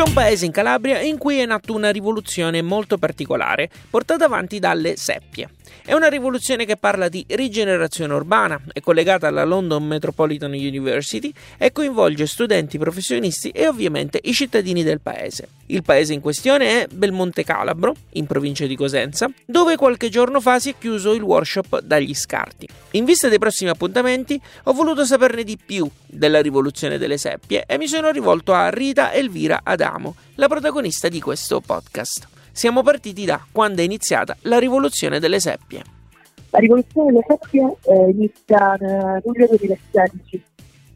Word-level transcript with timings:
C'è 0.00 0.06
un 0.06 0.14
paese 0.14 0.46
in 0.46 0.50
Calabria 0.50 0.98
in 1.02 1.18
cui 1.18 1.40
è 1.40 1.44
nata 1.44 1.72
una 1.72 1.90
rivoluzione 1.90 2.62
molto 2.62 2.96
particolare, 2.96 3.68
portata 3.90 4.24
avanti 4.24 4.58
dalle 4.58 4.96
seppie. 4.96 5.50
È 5.84 5.94
una 5.94 6.08
rivoluzione 6.08 6.64
che 6.64 6.76
parla 6.76 7.08
di 7.08 7.24
rigenerazione 7.28 8.14
urbana, 8.14 8.60
è 8.72 8.80
collegata 8.80 9.26
alla 9.26 9.44
London 9.44 9.84
Metropolitan 9.84 10.52
University 10.52 11.32
e 11.58 11.72
coinvolge 11.72 12.26
studenti, 12.26 12.78
professionisti 12.78 13.48
e 13.48 13.66
ovviamente 13.66 14.20
i 14.22 14.32
cittadini 14.32 14.82
del 14.82 15.00
paese. 15.00 15.48
Il 15.66 15.82
paese 15.82 16.12
in 16.12 16.20
questione 16.20 16.82
è 16.82 16.86
Belmonte 16.90 17.44
Calabro, 17.44 17.94
in 18.12 18.26
provincia 18.26 18.66
di 18.66 18.76
Cosenza, 18.76 19.30
dove 19.44 19.76
qualche 19.76 20.08
giorno 20.08 20.40
fa 20.40 20.58
si 20.58 20.70
è 20.70 20.74
chiuso 20.78 21.12
il 21.12 21.22
workshop 21.22 21.80
dagli 21.80 22.14
scarti. 22.14 22.68
In 22.92 23.04
vista 23.04 23.28
dei 23.28 23.38
prossimi 23.38 23.70
appuntamenti 23.70 24.40
ho 24.64 24.72
voluto 24.72 25.04
saperne 25.04 25.44
di 25.44 25.58
più 25.64 25.88
della 26.06 26.40
rivoluzione 26.40 26.98
delle 26.98 27.18
seppie 27.18 27.64
e 27.66 27.78
mi 27.78 27.86
sono 27.88 28.10
rivolto 28.10 28.52
a 28.52 28.68
Rita 28.68 29.12
Elvira 29.12 29.60
Adamo, 29.62 29.89
la 30.34 30.46
protagonista 30.46 31.08
di 31.08 31.20
questo 31.20 31.60
podcast. 31.60 32.28
Siamo 32.52 32.82
partiti 32.82 33.24
da 33.24 33.44
quando 33.50 33.80
è 33.80 33.84
iniziata 33.84 34.36
la 34.42 34.58
rivoluzione 34.58 35.18
delle 35.18 35.40
seppie. 35.40 35.82
La 36.50 36.58
rivoluzione 36.58 37.12
delle 37.12 37.24
seppie 37.26 37.76
eh, 37.82 38.10
inizia 38.10 38.76
nel 38.78 39.20
luglio 39.24 39.46
2016. 39.48 40.42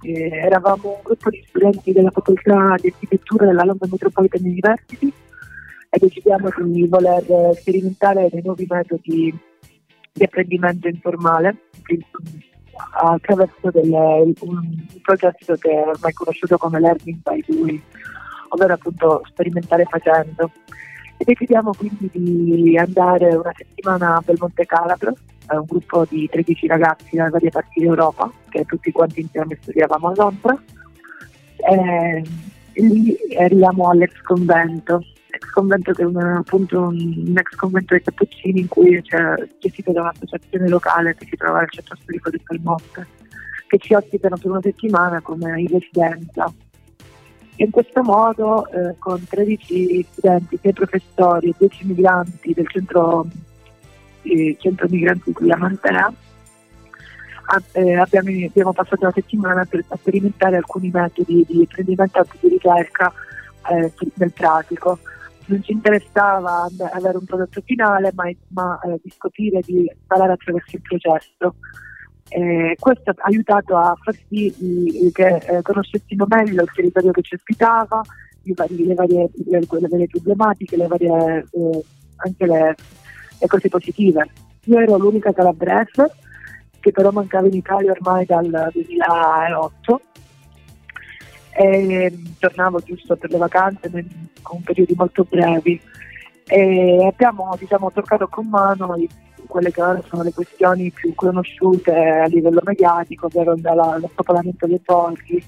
Eh, 0.03 0.29
eravamo 0.45 0.91
un 0.91 1.01
gruppo 1.03 1.31
di 1.31 1.45
studenti 1.49 1.93
della 1.93 2.11
facoltà 2.11 2.75
di 2.81 2.89
architettura 2.89 3.47
della 3.47 3.65
London 3.65 3.89
Metropolitan 3.91 4.43
University 4.45 5.13
e 5.91 5.99
decidiamo 5.99 6.49
di 6.59 6.87
voler 6.87 7.57
sperimentare 7.57 8.29
dei 8.31 8.43
nuovi 8.45 8.67
metodi 8.69 9.37
di 10.13 10.25
apprendimento 10.25 10.89
informale 10.89 11.57
attraverso 13.03 13.71
delle, 13.71 14.35
un 14.41 14.87
progetto 15.03 15.55
che 15.57 15.71
è 15.71 15.87
ormai 15.87 16.13
conosciuto 16.13 16.57
come 16.59 16.81
Learning 16.81 17.21
by 17.23 17.45
Doing, 17.47 17.81
ovvero 18.55 18.75
appunto 18.75 19.23
sperimentare 19.27 19.85
facendo. 19.85 20.51
E 21.17 21.25
decidiamo 21.25 21.73
quindi 21.75 22.11
di 22.13 22.77
andare 22.79 23.35
una 23.35 23.53
settimana 23.55 24.17
a 24.17 24.23
Belmonte 24.25 24.65
Calabro, 24.65 25.15
è 25.47 25.55
un 25.55 25.65
gruppo 25.67 26.07
di 26.09 26.29
13 26.31 26.67
ragazzi 26.67 27.17
da 27.17 27.29
varie 27.29 27.51
parti 27.51 27.81
d'Europa, 27.81 28.31
che 28.49 28.65
tutti 28.65 28.91
quanti 28.91 29.21
insieme 29.21 29.59
studiavamo 29.61 30.09
a 30.09 30.13
Londra. 30.17 30.63
E 31.57 32.23
lì 32.83 33.17
arriviamo 33.39 33.91
all'ex 33.91 34.21
convento, 34.23 35.05
ex 35.31 35.51
convento 35.51 35.93
che 35.93 36.03
è 36.03 36.07
una, 36.07 36.39
appunto 36.39 36.81
un, 36.81 37.25
un, 37.27 37.35
ex 37.37 37.55
convento 37.55 37.95
dei 37.95 38.03
Cappuccini 38.03 38.61
in 38.61 38.69
cui 38.69 39.01
c'è 39.03 39.35
gestito 39.61 39.93
da 39.93 40.01
un'associazione 40.01 40.69
locale 40.69 41.15
che 41.15 41.27
si 41.27 41.37
trova 41.37 41.61
al 41.61 41.71
centro 41.71 41.97
storico 42.01 42.31
di 42.31 42.41
Belmonte, 42.45 43.07
che 43.69 43.79
ci 43.79 43.95
ospitano 43.95 44.37
per 44.37 44.51
una 44.51 44.61
settimana 44.63 45.21
come 45.21 45.61
in 45.61 45.69
residenza 45.69 46.53
in 47.57 47.71
questo 47.71 48.03
modo, 48.03 48.69
eh, 48.71 48.97
con 48.99 49.25
13 49.27 50.07
studenti, 50.11 50.59
6 50.61 50.73
professori 50.73 51.51
e 51.51 51.55
10 51.59 51.87
migranti 51.87 52.53
del 52.53 52.69
centro, 52.69 53.27
eh, 54.23 54.57
centro 54.59 54.87
migranti 54.89 55.33
qui 55.33 55.51
a 55.53 55.57
Mantea, 55.57 56.13
eh, 57.73 57.95
abbiamo, 57.95 58.31
abbiamo, 58.47 58.73
passato 58.73 59.05
la 59.05 59.13
settimana 59.13 59.65
per 59.65 59.85
sperimentare 59.97 60.57
alcuni 60.57 60.91
metodi 60.93 61.45
di 61.47 61.63
apprendimento 61.63 62.27
di 62.41 62.49
ricerca 62.49 63.13
eh, 63.71 63.93
nel 64.15 64.33
pratico. 64.33 64.99
Non 65.47 65.63
ci 65.63 65.73
interessava 65.73 66.67
avere 66.93 67.19
un 67.19 67.25
prodotto 67.25 67.61
finale, 67.65 68.13
ma, 68.15 68.25
ma 68.49 68.81
eh, 68.81 68.99
di 69.03 69.11
scoprire 69.11 69.61
di 69.61 69.91
imparare 70.01 70.33
attraverso 70.33 70.77
il 70.77 70.83
processo. 70.83 71.55
Eh, 72.29 72.75
questo 72.79 73.11
ha 73.11 73.15
aiutato 73.25 73.77
a 73.77 73.95
far 74.03 74.15
sì 74.29 75.11
che 75.13 75.37
eh, 75.37 75.63
conoscessimo 75.63 76.25
meglio 76.27 76.63
il 76.63 76.71
territorio 76.75 77.13
che 77.13 77.23
ci 77.23 77.35
ospitava, 77.35 78.01
le, 78.43 78.55
varie, 78.55 78.85
le, 78.85 79.61
le, 79.61 79.89
varie, 79.89 80.07
problematiche, 80.07 80.77
le 80.77 80.87
varie, 80.87 81.47
eh, 81.53 81.85
anche 82.17 82.47
le, 82.47 82.75
le, 83.39 83.47
cose 83.47 83.69
positive. 83.69 84.29
Io 84.65 84.79
ero 84.79 84.97
l'unica 84.97 85.33
calabrese 85.33 86.11
che 86.81 86.91
però 86.91 87.11
mancava 87.11 87.47
in 87.47 87.55
Italia 87.55 87.93
ormai 87.93 88.25
dal 88.27 88.71
2008 88.73 90.01
e 91.57 92.19
tornavo 92.39 92.81
giusto 92.81 93.17
per 93.17 93.31
le 93.31 93.39
vacanze 93.39 93.91
con 94.43 94.61
periodi 94.63 94.95
molto 94.97 95.25
brevi 95.25 95.81
e 96.47 97.07
abbiamo 97.07 97.57
diciamo, 97.59 97.91
toccato 97.91 98.29
con 98.29 98.49
mano 98.49 98.97
quelle 99.47 99.71
che 99.71 99.83
ora 99.83 100.03
sono 100.09 100.23
le 100.23 100.33
questioni 100.33 100.91
più 100.91 101.15
conosciute 101.15 101.93
a 101.93 102.27
livello 102.27 102.61
mediatico, 102.65 103.27
ovvero 103.27 103.55
lo 103.55 104.09
spopolamento 104.11 104.67
dei 104.67 104.81
borghi, 104.85 105.45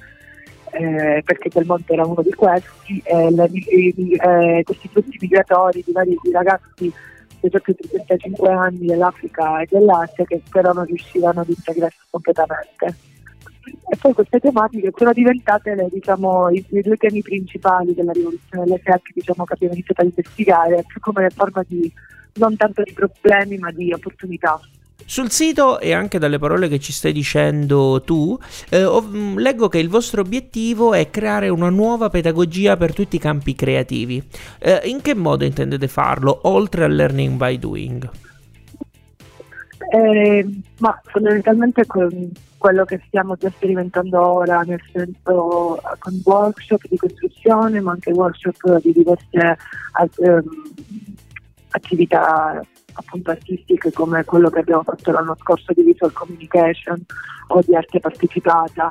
eh, 0.72 1.22
perché 1.24 1.48
Belmonte 1.52 1.92
era 1.92 2.04
uno 2.04 2.22
di 2.22 2.32
questi, 2.32 3.02
eh, 3.04 3.28
eh, 3.28 4.62
questi 4.64 4.88
flussi 4.88 5.16
migratori 5.20 5.82
di 5.84 5.92
vari 5.92 6.16
di 6.22 6.30
ragazzi 6.30 6.92
di 7.40 7.50
sotto 7.50 7.70
i 7.70 7.74
35 7.74 8.50
anni 8.50 8.86
dell'Africa 8.86 9.60
e 9.60 9.66
dell'Asia 9.70 10.24
che 10.24 10.42
però 10.50 10.72
non 10.72 10.84
riuscivano 10.84 11.40
ad 11.40 11.48
integrarsi 11.48 11.98
completamente. 12.10 12.94
E 13.88 13.96
poi 14.00 14.12
queste 14.12 14.38
tematiche 14.38 14.92
sono 14.94 15.12
diventate 15.12 15.74
le, 15.74 15.88
diciamo, 15.90 16.50
i, 16.50 16.64
i, 16.70 16.80
due 16.82 16.96
temi 16.96 17.20
principali 17.22 17.94
della 17.94 18.12
rivoluzione 18.12 18.64
delle 18.64 18.78
FEAC 18.78 19.12
diciamo, 19.12 19.44
che 19.44 19.54
abbiamo 19.54 19.74
iniziato 19.74 20.02
a 20.02 20.04
investigare, 20.04 20.84
più 20.86 21.00
come 21.00 21.30
forma 21.30 21.64
di 21.66 21.92
non 22.36 22.56
tanto 22.56 22.82
di 22.82 22.92
problemi 22.92 23.58
ma 23.58 23.70
di 23.70 23.92
opportunità. 23.92 24.60
Sul 25.08 25.30
sito 25.30 25.78
e 25.78 25.92
anche 25.92 26.18
dalle 26.18 26.38
parole 26.38 26.66
che 26.66 26.80
ci 26.80 26.92
stai 26.92 27.12
dicendo 27.12 28.02
tu, 28.04 28.36
eh, 28.70 28.82
ho, 28.82 29.00
mm, 29.00 29.38
leggo 29.38 29.68
che 29.68 29.78
il 29.78 29.88
vostro 29.88 30.20
obiettivo 30.20 30.94
è 30.94 31.10
creare 31.10 31.48
una 31.48 31.70
nuova 31.70 32.08
pedagogia 32.08 32.76
per 32.76 32.92
tutti 32.92 33.14
i 33.14 33.20
campi 33.20 33.54
creativi. 33.54 34.20
Eh, 34.58 34.80
in 34.86 35.02
che 35.02 35.14
modo 35.14 35.44
intendete 35.44 35.86
farlo, 35.86 36.40
oltre 36.42 36.84
al 36.84 36.94
learning 36.94 37.36
by 37.36 37.56
doing? 37.56 38.10
Eh, 39.92 40.44
ma 40.78 41.00
fondamentalmente 41.04 41.86
con 41.86 42.32
quello 42.58 42.84
che 42.84 43.00
stiamo 43.06 43.36
già 43.36 43.48
sperimentando 43.50 44.20
ora, 44.20 44.62
nel 44.62 44.82
senso 44.92 45.80
con 46.00 46.20
workshop 46.24 46.80
di 46.88 46.96
costruzione, 46.96 47.80
ma 47.80 47.92
anche 47.92 48.10
workshop 48.10 48.80
di 48.82 48.92
diverse 48.92 49.56
um, 50.16 50.42
attività 51.76 52.60
appunto 52.92 53.30
artistiche 53.30 53.92
come 53.92 54.24
quello 54.24 54.48
che 54.50 54.60
abbiamo 54.60 54.82
fatto 54.82 55.10
l'anno 55.10 55.36
scorso 55.38 55.72
di 55.72 55.82
visual 55.82 56.12
communication 56.12 57.04
o 57.48 57.60
di 57.60 57.76
arte 57.76 58.00
partecipata. 58.00 58.90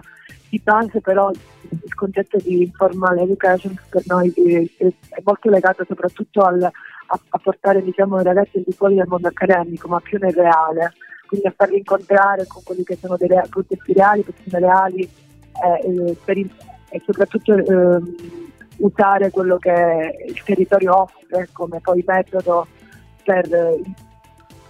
Di 0.50 0.62
base 0.63 1.01
però 1.01 1.31
il 1.31 1.94
concetto 1.96 2.38
di 2.38 2.62
informal 2.62 3.18
education 3.19 3.75
per 3.90 4.03
noi 4.06 4.31
è, 4.78 4.91
molto 5.23 5.50
legato 5.50 5.84
soprattutto 5.88 6.41
al, 6.41 6.62
a, 6.63 7.19
a, 7.29 7.38
portare 7.40 7.81
diciamo, 7.81 8.22
i 8.22 8.23
ragazzi 8.23 8.63
di 8.66 8.72
fuori 8.72 8.96
del 8.96 9.07
mondo 9.07 9.28
accademico, 9.28 9.88
ma 9.88 10.00
più 10.00 10.19
nel 10.22 10.34
reale, 10.34 10.94
quindi 11.28 11.47
a 11.47 11.53
farli 11.56 11.78
incontrare 11.78 12.46
con 12.47 12.62
quelli 12.63 12.84
che 12.84 12.96
sono 12.96 13.17
dei 13.17 13.29
progetti 13.50 13.94
reali, 13.94 14.22
persone 14.22 14.59
reali 14.59 15.02
eh, 15.02 16.09
eh, 16.09 16.17
per, 16.23 16.38
e 16.38 17.02
soprattutto 17.03 17.58
eh, 17.58 18.02
usare 18.78 19.31
quello 19.31 19.58
che 19.58 20.26
il 20.28 20.43
territorio 20.43 21.02
offre 21.02 21.49
come 21.52 21.79
poi 21.81 22.03
metodo 22.05 22.67
per, 23.26 23.50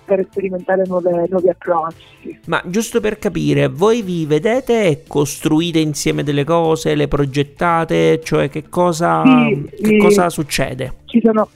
per 0.06 0.26
sperimentare 0.32 0.84
nuove, 0.88 1.28
nuovi 1.30 1.50
approcci. 1.50 2.40
Ma 2.46 2.62
giusto 2.66 3.02
per 3.02 3.20
capire, 3.20 3.68
voi 3.68 4.02
vi 4.02 4.26
vedete 4.26 4.86
e 4.86 5.04
costruite 5.06 5.80
insieme 5.80 6.24
delle 6.24 6.46
cose, 6.46 6.96
le 6.96 7.10
progettate, 7.10 8.22
cioè 8.24 8.50
che 8.50 8.70
cosa, 8.70 9.24
sì, 9.24 9.70
che 9.82 9.98
cosa 9.98 10.30
succede? 10.30 10.94
Ci 11.06 11.22
sono 11.22 11.50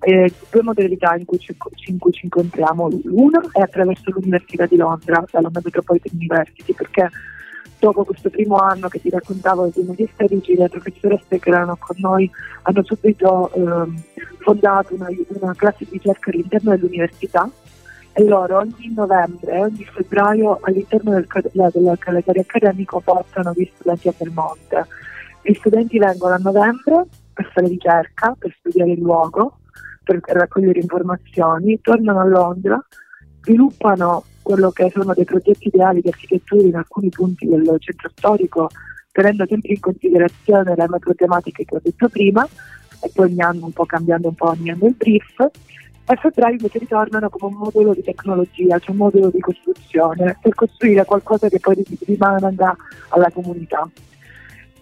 eh, 0.00 0.32
due 0.50 0.62
modalità 0.62 1.14
in 1.14 1.26
cui, 1.26 1.38
ci, 1.38 1.54
in 1.86 1.98
cui 1.98 2.12
ci 2.12 2.24
incontriamo. 2.24 2.88
Una 3.10 3.40
è 3.52 3.60
attraverso 3.60 4.10
l'Università 4.10 4.64
di 4.66 4.76
Londra, 4.76 5.22
la 5.30 5.40
London 5.40 5.62
Metropolitan 5.64 6.12
University, 6.14 6.72
perché 6.72 7.10
dopo 7.80 8.04
questo 8.04 8.30
primo 8.30 8.56
anno 8.56 8.88
che 8.88 9.00
ti 9.00 9.10
raccontavo 9.10 9.64
di 9.66 9.72
2016, 9.74 10.54
le 10.54 10.68
professoresse 10.68 11.38
che 11.38 11.48
erano 11.48 11.76
con 11.78 11.96
noi 11.98 12.30
hanno 12.62 12.84
subito 12.84 13.50
eh, 13.52 13.90
fondato 14.38 14.94
una, 14.94 15.08
una, 15.28 15.54
classe 15.56 15.86
di 15.86 15.92
ricerca 15.92 16.30
all'interno 16.30 16.70
dell'università. 16.70 17.50
E 18.12 18.24
loro 18.24 18.58
ogni 18.58 18.92
novembre 18.94 19.60
ogni 19.60 19.84
febbraio 19.84 20.58
all'interno 20.62 21.12
del, 21.12 21.26
della, 21.52 21.70
del 21.72 21.98
calendario 21.98 22.42
accademico 22.42 23.00
portano 23.00 23.52
gli 23.54 23.70
studenti 23.74 24.08
a 24.08 24.14
Belmonte. 24.16 24.86
Gli 25.42 25.54
studenti 25.54 25.98
vengono 25.98 26.34
a 26.34 26.38
novembre 26.38 27.06
per 27.32 27.50
fare 27.52 27.68
ricerca, 27.68 28.34
per 28.38 28.54
studiare 28.58 28.90
il 28.90 29.00
luogo, 29.00 29.58
per 30.04 30.20
raccogliere 30.26 30.80
informazioni, 30.80 31.80
tornano 31.80 32.20
a 32.20 32.24
Londra, 32.24 32.84
sviluppano 33.42 34.24
quello 34.50 34.70
che 34.70 34.90
sono 34.92 35.14
dei 35.14 35.24
progetti 35.24 35.68
ideali 35.68 36.00
di 36.00 36.08
architettura 36.08 36.66
in 36.66 36.74
alcuni 36.74 37.08
punti 37.08 37.46
del 37.46 37.76
centro 37.78 38.10
storico, 38.14 38.68
tenendo 39.12 39.46
sempre 39.46 39.74
in 39.74 39.80
considerazione 39.80 40.74
le 40.76 40.88
macro 40.88 41.14
tematiche 41.14 41.64
che 41.64 41.76
ho 41.76 41.80
detto 41.80 42.08
prima, 42.08 42.46
e 43.02 43.10
poi 43.14 43.30
ogni 43.30 43.40
anno 43.40 43.66
un 43.66 43.72
po' 43.72 43.86
cambiando 43.86 44.28
un 44.28 44.34
po' 44.34 44.48
ogni 44.48 44.70
anno 44.70 44.86
il 44.86 44.94
brief, 44.96 45.38
e 45.40 46.16
febbraio 46.16 46.54
invece 46.54 46.80
ritornano 46.80 47.30
come 47.30 47.54
un 47.54 47.60
modulo 47.60 47.94
di 47.94 48.02
tecnologia, 48.02 48.78
cioè 48.80 48.90
un 48.90 48.96
modulo 48.96 49.30
di 49.30 49.38
costruzione, 49.38 50.36
per 50.42 50.54
costruire 50.54 51.04
qualcosa 51.04 51.48
che 51.48 51.60
poi 51.60 51.84
rimanga 52.06 52.76
alla 53.10 53.30
comunità. 53.32 53.88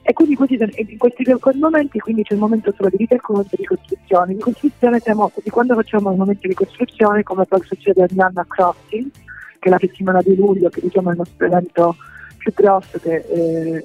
E 0.00 0.14
quindi 0.14 0.38
in 0.38 0.96
questi 0.96 1.22
due 1.22 1.38
momenti 1.56 1.98
quindi 1.98 2.22
c'è 2.22 2.32
il 2.32 2.40
momento 2.40 2.72
solo 2.74 2.88
di 2.88 2.96
ricerca 2.96 3.30
e 3.38 3.56
di 3.56 3.64
costruzione. 3.66 4.34
Di 4.34 4.40
costruzione 4.40 5.00
siamo, 5.00 5.30
quando 5.50 5.74
facciamo 5.74 6.10
il 6.10 6.16
momento 6.16 6.48
di 6.48 6.54
costruzione, 6.54 7.22
come 7.22 7.44
poi 7.44 7.60
succede 7.62 8.06
ogni 8.08 8.20
anno 8.20 8.40
a 8.40 8.46
Crossing, 8.48 9.10
che 9.58 9.68
la 9.68 9.78
settimana 9.78 10.20
di 10.22 10.34
luglio, 10.36 10.68
che 10.68 10.80
diciamo 10.80 11.08
è 11.08 11.12
il 11.12 11.18
nostro 11.18 11.46
evento 11.46 11.96
più 12.36 12.52
grosso, 12.54 12.98
che 12.98 13.16
eh, 13.16 13.84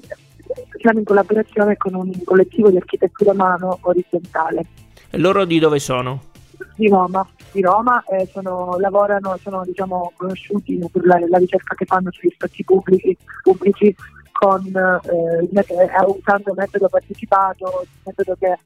siamo 0.80 1.00
in 1.00 1.06
collaborazione 1.06 1.78
con 1.78 1.96
un 1.96 2.12
collettivo 2.24 2.70
di 2.70 2.78
architettura 2.78 3.34
mano 3.34 3.80
orizzontale. 3.82 4.66
E 5.10 5.18
loro 5.18 5.46
di 5.46 5.60
dove 5.60 5.80
sono? 5.80 6.32
Di 6.76 6.88
Roma, 6.88 7.28
di 7.52 7.62
Roma 7.62 8.04
eh, 8.06 8.28
sono, 8.32 8.78
lavorano, 8.80 9.38
sono 9.42 9.64
diciamo, 9.66 10.14
conosciuti 10.16 10.80
per 10.92 11.06
la, 11.06 11.20
la, 11.28 11.38
ricerca 11.38 11.76
che 11.76 11.86
fanno 11.86 12.12
sugli 12.12 12.32
spazi 12.34 12.64
pubblici, 12.64 13.16
pubblici 13.42 13.96
con, 14.32 14.66
eh, 14.66 15.50
eh 15.52 16.06
usando 16.08 16.50
il 16.50 16.56
metodo 16.56 16.88
partecipato, 16.90 17.82
il 17.84 17.88
metodo 18.04 18.36
che 18.40 18.58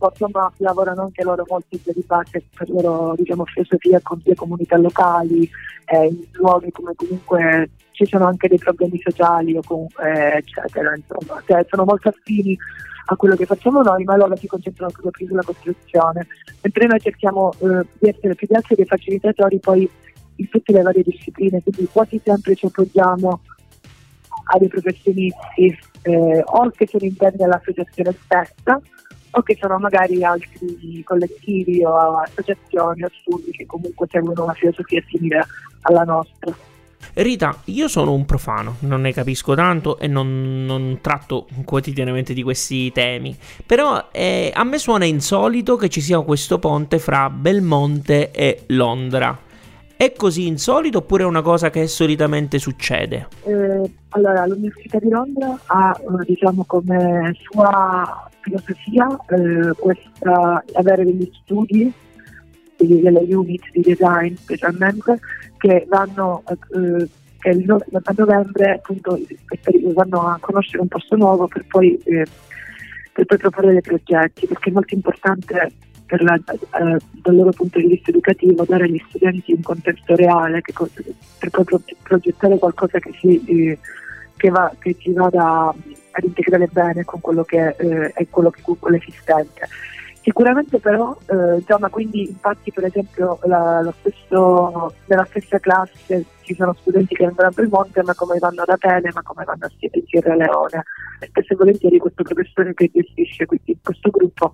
insomma 0.00 0.52
lavorano 0.58 1.02
anche 1.02 1.22
loro 1.22 1.44
molto 1.48 1.78
di 1.82 2.04
base 2.06 2.44
per 2.56 2.68
loro 2.68 3.14
diciamo, 3.16 3.44
filosofia 3.44 4.00
con 4.02 4.20
le 4.24 4.34
comunità 4.34 4.76
locali, 4.76 5.48
eh, 5.86 6.06
in 6.06 6.24
luoghi 6.32 6.70
come 6.70 6.94
comunque 6.94 7.70
ci 7.92 8.06
sono 8.06 8.26
anche 8.26 8.48
dei 8.48 8.58
problemi 8.58 9.00
sociali 9.02 9.56
o 9.56 9.60
comunque 9.64 10.34
eccetera, 10.34 10.94
insomma, 10.94 11.42
cioè, 11.46 11.64
sono 11.68 11.84
molto 11.84 12.08
affini 12.08 12.56
a 13.06 13.16
quello 13.16 13.36
che 13.36 13.46
facciamo 13.46 13.82
noi, 13.82 14.04
ma 14.04 14.16
loro 14.16 14.36
si 14.36 14.46
concentrano 14.46 14.90
proprio 14.90 15.10
più 15.10 15.26
sulla 15.26 15.42
costruzione, 15.42 16.26
mentre 16.62 16.86
noi 16.86 17.00
cerchiamo 17.00 17.52
eh, 17.52 17.86
di 17.98 18.08
essere 18.08 18.34
più 18.34 18.46
di 18.46 18.54
altri 18.54 18.76
dei 18.76 18.86
facilitatori 18.86 19.58
poi 19.58 19.88
in 20.36 20.48
tutte 20.48 20.72
le 20.72 20.82
varie 20.82 21.02
discipline, 21.02 21.62
quindi 21.62 21.88
quasi 21.92 22.20
sempre 22.24 22.54
ci 22.54 22.66
appoggiamo 22.66 23.40
a 24.46 24.58
dei 24.58 24.68
professionisti 24.68 25.78
eh, 26.02 26.42
o 26.44 26.70
che 26.70 26.86
sono 26.86 27.04
interni 27.04 27.44
all'associazione 27.44 28.14
stessa 28.24 28.80
o 29.36 29.42
che 29.42 29.56
sono 29.60 29.78
magari 29.78 30.22
altri 30.24 31.02
collettivi 31.04 31.84
o 31.84 32.18
associazioni 32.18 33.02
o 33.02 33.10
studi 33.20 33.50
che 33.50 33.66
comunque 33.66 34.06
seguono 34.10 34.44
una 34.44 34.54
filosofia 34.54 35.02
simile 35.08 35.44
alla 35.82 36.02
nostra. 36.02 36.54
Rita, 37.14 37.56
io 37.66 37.86
sono 37.86 38.12
un 38.12 38.24
profano, 38.24 38.76
non 38.80 39.02
ne 39.02 39.12
capisco 39.12 39.54
tanto 39.54 39.98
e 39.98 40.08
non, 40.08 40.64
non 40.64 40.98
tratto 41.00 41.46
quotidianamente 41.64 42.32
di 42.32 42.42
questi 42.42 42.90
temi, 42.92 43.36
però 43.64 44.08
eh, 44.10 44.50
a 44.54 44.64
me 44.64 44.78
suona 44.78 45.04
insolito 45.04 45.76
che 45.76 45.88
ci 45.88 46.00
sia 46.00 46.20
questo 46.20 46.58
ponte 46.58 46.98
fra 46.98 47.30
Belmonte 47.30 48.30
e 48.30 48.62
Londra. 48.68 49.38
È 49.96 50.12
così 50.12 50.46
insolito 50.46 50.98
oppure 50.98 51.22
è 51.22 51.26
una 51.26 51.42
cosa 51.42 51.70
che 51.70 51.86
solitamente 51.86 52.58
succede? 52.58 53.28
Eh, 53.44 53.90
allora, 54.08 54.44
l'Università 54.46 54.98
di 54.98 55.08
Londra 55.08 55.56
ha 55.66 55.96
diciamo 56.24 56.64
come 56.66 57.32
sua 57.42 58.28
filosofia 58.44 59.06
eh, 59.28 59.72
questa, 59.76 60.62
avere 60.74 61.04
degli 61.04 61.30
studi 61.42 61.92
delle 62.76 63.24
unit 63.34 63.62
di 63.72 63.80
design 63.80 64.34
specialmente 64.34 65.18
che 65.56 65.86
vanno 65.88 66.42
eh, 66.48 67.08
che 67.38 67.50
a 67.50 68.14
novembre 68.16 68.72
appunto 68.72 69.18
vanno 69.92 70.28
a 70.28 70.38
conoscere 70.40 70.80
un 70.80 70.88
posto 70.88 71.14
nuovo 71.16 71.46
per 71.46 71.64
poi, 71.66 71.94
eh, 72.04 72.26
per 73.12 73.26
poi 73.26 73.38
proporre 73.38 73.72
dei 73.72 73.80
progetti 73.82 74.46
perché 74.46 74.70
è 74.70 74.72
molto 74.72 74.94
importante 74.94 75.72
la, 76.22 76.34
eh, 76.36 76.98
dal 77.10 77.34
loro 77.34 77.50
punto 77.50 77.78
di 77.78 77.86
vista 77.86 78.10
educativo 78.10 78.64
dare 78.64 78.84
agli 78.84 79.02
studenti 79.08 79.52
un 79.52 79.62
contesto 79.62 80.14
reale 80.14 80.60
che, 80.62 80.72
per 81.38 81.50
poi 81.50 81.64
progettare 82.02 82.58
qualcosa 82.58 82.98
che, 82.98 83.12
si, 83.18 83.44
eh, 83.44 83.78
che, 84.36 84.48
va, 84.50 84.72
che 84.78 84.96
si 84.98 85.12
vada 85.12 85.74
ad 86.16 86.24
integrare 86.24 86.68
bene 86.70 87.04
con 87.04 87.20
quello 87.20 87.44
che 87.44 87.74
eh, 87.76 88.12
è 88.12 88.26
quello, 88.28 88.50
che, 88.50 88.62
quello 88.62 88.96
esistente. 88.96 89.68
Sicuramente 90.22 90.78
però, 90.78 91.14
eh, 91.26 91.56
insomma, 91.56 91.90
quindi 91.90 92.28
infatti 92.28 92.72
per 92.72 92.84
esempio 92.84 93.38
la, 93.42 93.92
stesso, 93.98 94.94
nella 95.04 95.26
stessa 95.26 95.58
classe 95.58 96.24
ci 96.40 96.54
sono 96.54 96.74
studenti 96.80 97.14
che 97.14 97.26
vengono 97.26 97.48
a 97.48 97.52
Belmonte 97.54 98.02
ma 98.02 98.14
come 98.14 98.38
vanno 98.38 98.62
ad 98.62 98.70
Atene, 98.70 99.10
ma 99.12 99.22
come 99.22 99.44
vanno 99.44 99.66
a 99.66 99.70
Sierra 100.06 100.34
Leone. 100.34 100.84
E 101.20 101.26
spesso 101.26 101.52
e 101.52 101.56
volentieri 101.56 101.98
questo 101.98 102.22
professore 102.22 102.72
che 102.72 102.90
gestisce 102.92 103.44
quindi 103.44 103.76
questo 103.82 104.08
gruppo 104.10 104.52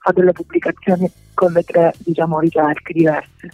fa 0.00 0.12
delle 0.12 0.32
pubblicazioni 0.32 1.10
con 1.34 1.50
le 1.52 1.64
tre 1.64 1.92
diciamo, 1.98 2.38
ricerche 2.38 2.92
diverse. 2.92 3.48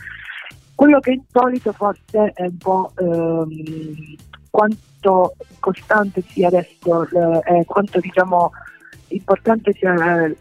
Quello 0.74 1.00
che 1.00 1.12
è 1.12 1.14
insolito 1.14 1.72
forse 1.72 2.32
è 2.34 2.42
un 2.42 2.58
po' 2.58 2.92
ehm, 2.96 4.16
quanto 4.54 5.34
costante 5.58 6.22
sia 6.28 6.46
adesso 6.46 7.08
e 7.42 7.58
eh, 7.58 7.64
quanto 7.64 7.98
diciamo, 7.98 8.52
importante 9.08 9.72
sia 9.72 10.26
eh, 10.26 10.36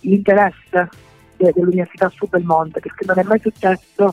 l'interesse 0.00 0.88
de- 1.36 1.52
dell'Università 1.54 2.08
su 2.08 2.26
Belmonte, 2.26 2.80
perché 2.80 3.04
non 3.06 3.16
è 3.16 3.22
mai 3.22 3.38
successo, 3.38 4.12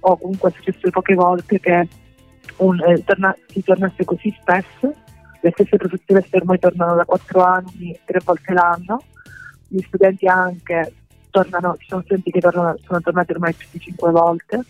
o 0.00 0.16
comunque 0.16 0.50
è 0.50 0.52
successo 0.54 0.90
poche 0.90 1.14
volte, 1.14 1.60
che 1.60 1.88
un, 2.56 2.80
eh, 2.80 3.04
torna- 3.04 3.36
si 3.46 3.62
tornasse 3.62 4.04
così 4.04 4.36
spesso. 4.40 4.92
Le 5.40 5.50
stesse 5.52 5.76
professoresse 5.76 6.36
ormai 6.36 6.58
tornano 6.58 6.96
da 6.96 7.04
quattro 7.04 7.44
anni, 7.44 7.96
tre 8.04 8.18
volte 8.24 8.52
l'anno, 8.52 9.04
gli 9.68 9.80
studenti 9.82 10.26
anche 10.26 10.94
tornano, 11.30 11.76
ci 11.78 11.86
sono 11.86 12.02
studenti 12.02 12.32
che 12.32 12.40
tornano, 12.40 12.76
sono 12.84 13.00
tornati 13.00 13.30
ormai 13.30 13.52
più 13.52 13.68
di 13.70 13.78
cinque 13.78 14.10
volte, 14.10 14.64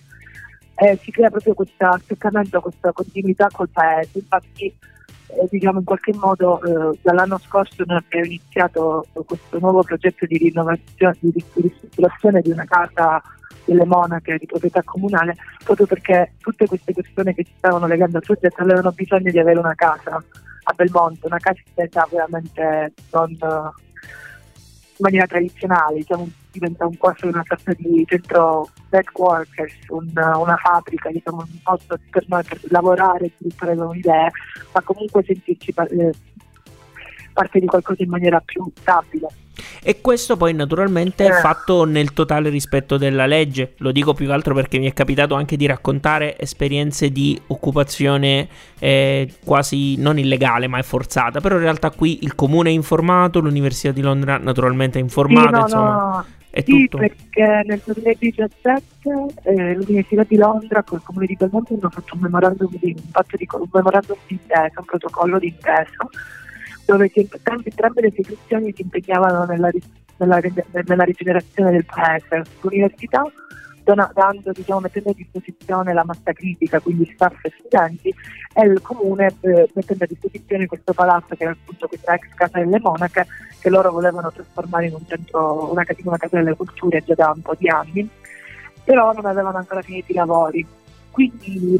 eh, 0.80 0.98
si 1.02 1.10
crea 1.10 1.28
proprio 1.28 1.54
questo 1.54 1.86
attaccamento, 1.86 2.60
questa 2.60 2.92
continuità 2.92 3.48
col 3.50 3.68
paese, 3.68 4.18
infatti 4.18 4.66
eh, 4.66 5.46
diciamo 5.50 5.80
in 5.80 5.84
qualche 5.84 6.14
modo 6.14 6.62
eh, 6.62 6.98
dall'anno 7.02 7.38
scorso 7.38 7.82
noi 7.84 7.98
abbiamo 7.98 8.26
iniziato 8.26 9.04
questo 9.12 9.58
nuovo 9.58 9.82
progetto 9.82 10.24
di 10.26 10.38
rinnovazione, 10.38 11.16
di 11.18 11.44
ristrutturazione 11.54 12.40
di 12.42 12.50
una 12.50 12.64
casa 12.64 13.20
delle 13.64 13.84
monache 13.84 14.38
di 14.38 14.46
proprietà 14.46 14.82
comunale, 14.84 15.34
proprio 15.64 15.86
perché 15.86 16.34
tutte 16.38 16.66
queste 16.66 16.92
persone 16.92 17.34
che 17.34 17.44
si 17.44 17.52
stavano 17.58 17.86
legando 17.86 18.18
al 18.18 18.22
progetto 18.22 18.62
avevano 18.62 18.92
bisogno 18.92 19.30
di 19.30 19.38
avere 19.38 19.58
una 19.58 19.74
casa 19.74 20.22
a 20.62 20.72
Belmonte, 20.74 21.26
una 21.26 21.38
casa 21.38 21.60
intesa 21.66 22.06
veramente 22.10 22.92
non 23.10 23.30
in 23.30 25.04
maniera 25.04 25.26
tradizionale, 25.26 25.96
diciamo, 25.96 26.28
diventa 26.58 26.86
un 26.86 26.96
quasi 26.96 27.26
una 27.26 27.42
sorta 27.46 27.72
di 27.74 28.04
centro 28.06 28.68
headquarters, 28.90 29.74
un, 29.88 30.10
una 30.14 30.56
fabbrica, 30.56 31.10
diciamo, 31.10 31.38
un 31.38 31.58
posto 31.62 31.98
per 32.10 32.24
noi 32.28 32.42
per 32.44 32.60
lavorare 32.68 33.30
sviluppare 33.36 33.74
nuove 33.74 33.98
idee, 33.98 34.30
ma 34.72 34.80
comunque 34.82 35.22
sentirci 35.24 35.74
eh, 35.76 36.12
parte 37.32 37.60
di 37.60 37.66
qualcosa 37.66 38.02
in 38.02 38.10
maniera 38.10 38.40
più 38.40 38.70
stabile. 38.80 39.28
E 39.82 40.00
questo 40.00 40.36
poi 40.36 40.52
naturalmente 40.54 41.26
è 41.26 41.30
eh. 41.30 41.40
fatto 41.40 41.84
nel 41.84 42.12
totale 42.12 42.48
rispetto 42.48 42.96
della 42.96 43.26
legge. 43.26 43.74
Lo 43.78 43.92
dico 43.92 44.14
più 44.14 44.26
che 44.26 44.32
altro 44.32 44.54
perché 44.54 44.78
mi 44.78 44.88
è 44.88 44.92
capitato 44.92 45.34
anche 45.34 45.56
di 45.56 45.66
raccontare 45.66 46.38
esperienze 46.38 47.10
di 47.10 47.40
occupazione 47.48 48.48
eh, 48.78 49.32
quasi 49.44 49.96
non 49.96 50.18
illegale, 50.18 50.66
ma 50.66 50.78
è 50.78 50.82
forzata. 50.82 51.40
Però 51.40 51.56
in 51.56 51.62
realtà 51.62 51.90
qui 51.90 52.20
il 52.22 52.34
comune 52.34 52.70
è 52.70 52.72
informato, 52.72 53.40
l'Università 53.40 53.92
di 53.92 54.00
Londra 54.00 54.38
naturalmente 54.38 54.98
è 54.98 55.02
informata. 55.02 55.48
Sì, 55.48 55.52
no, 55.52 55.62
insomma, 55.62 55.92
no. 55.92 56.24
È 56.50 56.62
sì, 56.62 56.88
tutto. 56.88 56.98
perché 56.98 57.62
nel 57.66 57.80
2017 57.84 58.82
eh, 59.42 59.74
l'Università 59.74 60.24
di 60.24 60.36
Londra 60.36 60.82
con 60.82 60.98
il 60.98 61.04
Comune 61.04 61.26
di 61.26 61.36
Belmonte 61.36 61.74
hanno 61.74 61.90
fatto 61.90 62.14
un 62.14 62.20
memorandum 62.20 62.68
di, 62.70 62.96
un, 62.96 63.22
di, 63.36 63.48
un 63.50 63.68
memorandum 63.70 64.16
di 64.26 64.34
intesa, 64.34 64.72
un 64.78 64.84
protocollo 64.84 65.38
di 65.38 65.48
intesa 65.48 66.08
dove 66.88 67.10
entrambe 67.12 68.00
le 68.00 68.06
istituzioni 68.06 68.72
si 68.74 68.80
impegnavano 68.80 69.44
nella, 69.44 69.70
nella, 70.16 70.40
nella 70.86 71.04
rigenerazione 71.04 71.70
del 71.70 71.84
paese. 71.84 72.44
L'università 72.62 73.30
dando, 73.84 74.52
diciamo, 74.52 74.80
mettendo 74.80 75.10
a 75.10 75.14
disposizione 75.14 75.92
la 75.92 76.04
massa 76.04 76.32
critica, 76.32 76.80
quindi 76.80 77.10
staff 77.12 77.42
e 77.42 77.52
studenti, 77.58 78.14
e 78.54 78.66
il 78.66 78.80
comune 78.82 79.34
eh, 79.40 79.68
mettendo 79.74 80.04
a 80.04 80.06
disposizione 80.06 80.66
questo 80.66 80.92
palazzo 80.92 81.34
che 81.34 81.42
era 81.42 81.52
appunto 81.52 81.88
questa 81.88 82.14
ex 82.14 82.28
casa 82.34 82.58
delle 82.58 82.80
monache 82.80 83.26
che 83.60 83.70
loro 83.70 83.90
volevano 83.90 84.30
trasformare 84.30 84.86
in 84.86 84.94
un 84.94 85.06
centro, 85.06 85.70
una, 85.70 85.84
una 86.04 86.16
casa 86.16 86.36
delle 86.36 86.54
culture 86.54 87.02
già 87.04 87.14
da 87.14 87.32
un 87.34 87.42
po' 87.42 87.54
di 87.56 87.68
anni, 87.68 88.08
però 88.84 89.12
non 89.12 89.26
avevano 89.26 89.56
ancora 89.58 89.82
finito 89.82 90.12
i 90.12 90.14
lavori 90.14 90.66
quindi 91.18 91.74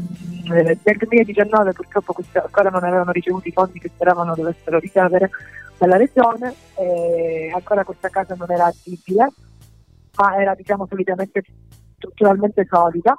eh, 0.51 0.77
nel 0.83 0.97
2019 0.97 1.71
purtroppo 1.71 2.11
queste, 2.11 2.39
ancora 2.39 2.69
non 2.69 2.83
avevano 2.83 3.11
ricevuto 3.11 3.47
i 3.47 3.53
fondi 3.53 3.79
che 3.79 3.87
speravano 3.87 4.35
dovessero 4.35 4.79
ricevere, 4.79 5.29
dalla 5.77 5.95
regione, 5.95 6.53
e 6.75 7.49
ancora 7.53 7.85
questa 7.85 8.09
casa 8.09 8.35
non 8.35 8.51
era 8.51 8.65
agibile, 8.65 9.31
ma 10.17 10.35
era 10.35 10.53
diciamo 10.55 10.87
solitamente 10.89 11.41
strutturalmente 11.95 12.67
solida 12.69 13.15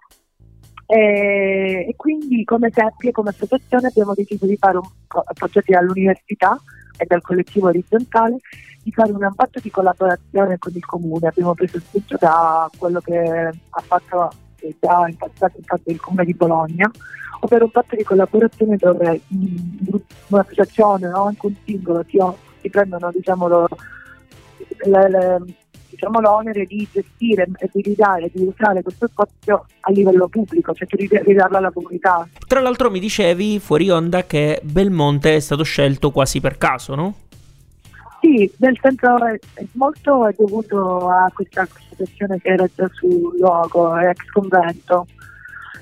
e, 0.85 1.87
e 1.89 1.95
quindi 1.97 2.45
come 2.45 2.71
SEPI 2.71 3.09
e 3.09 3.13
come 3.13 3.31
associazione 3.31 3.87
abbiamo 3.87 4.13
deciso 4.13 4.45
di 4.45 4.57
fare 4.59 4.77
un 4.77 4.89
appoggiati 5.07 5.73
all'università 5.73 6.61
e 6.99 7.07
dal 7.07 7.23
collettivo 7.23 7.69
orizzontale 7.69 8.37
di 8.83 8.93
fare 8.93 9.11
un 9.11 9.33
patto 9.35 9.59
di 9.59 9.71
collaborazione 9.71 10.59
con 10.59 10.73
il 10.75 10.85
comune. 10.85 11.29
Abbiamo 11.29 11.55
preso 11.55 11.79
spunto 11.81 12.17
da 12.19 12.71
quello 12.77 13.01
che 13.01 13.17
ha 13.17 13.81
fatto 13.81 14.31
già 14.79 15.07
in 15.09 15.17
passato 15.17 15.57
infatti 15.57 15.91
il 15.91 16.01
comune 16.01 16.25
di 16.25 16.35
Bologna, 16.35 16.91
ovvero 17.41 17.65
un 17.65 17.71
patto 17.71 17.97
di 17.97 18.05
collaborazione 18.05 18.77
dove 18.77 19.21
un'associazione 20.29 21.09
o 21.09 21.25
anche 21.27 21.47
un 21.47 21.55
singolo 21.65 22.05
si, 22.09 22.19
si 22.61 22.71
prendono 22.71 23.11
diciamo, 23.13 23.49
lo, 23.49 23.69
le, 24.85 25.11
le, 25.11 25.43
diciamo, 25.89 26.21
l'onere 26.21 26.65
di 26.65 26.87
gestire 26.91 27.49
e 27.59 27.71
di 27.73 27.83
ridare, 27.83 28.31
di 28.33 28.43
usare 28.43 28.83
questo 28.83 29.07
spazio 29.09 29.67
a 29.81 29.91
livello 29.91 30.29
pubblico, 30.29 30.73
cioè 30.75 30.87
di 30.89 31.09
ridarlo 31.25 31.57
alla 31.57 31.71
comunità. 31.71 32.29
Tra 32.47 32.61
l'altro 32.61 32.91
mi 32.91 33.01
dicevi 33.01 33.59
fuori 33.59 33.91
onda 33.91 34.25
che 34.25 34.61
Belmonte 34.63 35.37
è 35.37 35.41
stato 35.41 35.63
scelto 35.63 36.11
quasi 36.11 36.41
per 36.41 36.59
caso, 36.59 36.95
no? 36.95 37.15
Sì, 38.21 38.53
nel 38.59 38.79
senso 38.81 39.17
molto 39.73 40.27
è 40.27 40.35
dovuto 40.37 41.09
a 41.09 41.31
questa 41.33 41.67
situazione 41.89 42.39
che 42.39 42.51
era 42.51 42.67
già 42.75 42.89
sul 42.93 43.37
luogo, 43.39 43.97
ex 43.97 44.25
convento. 44.33 45.07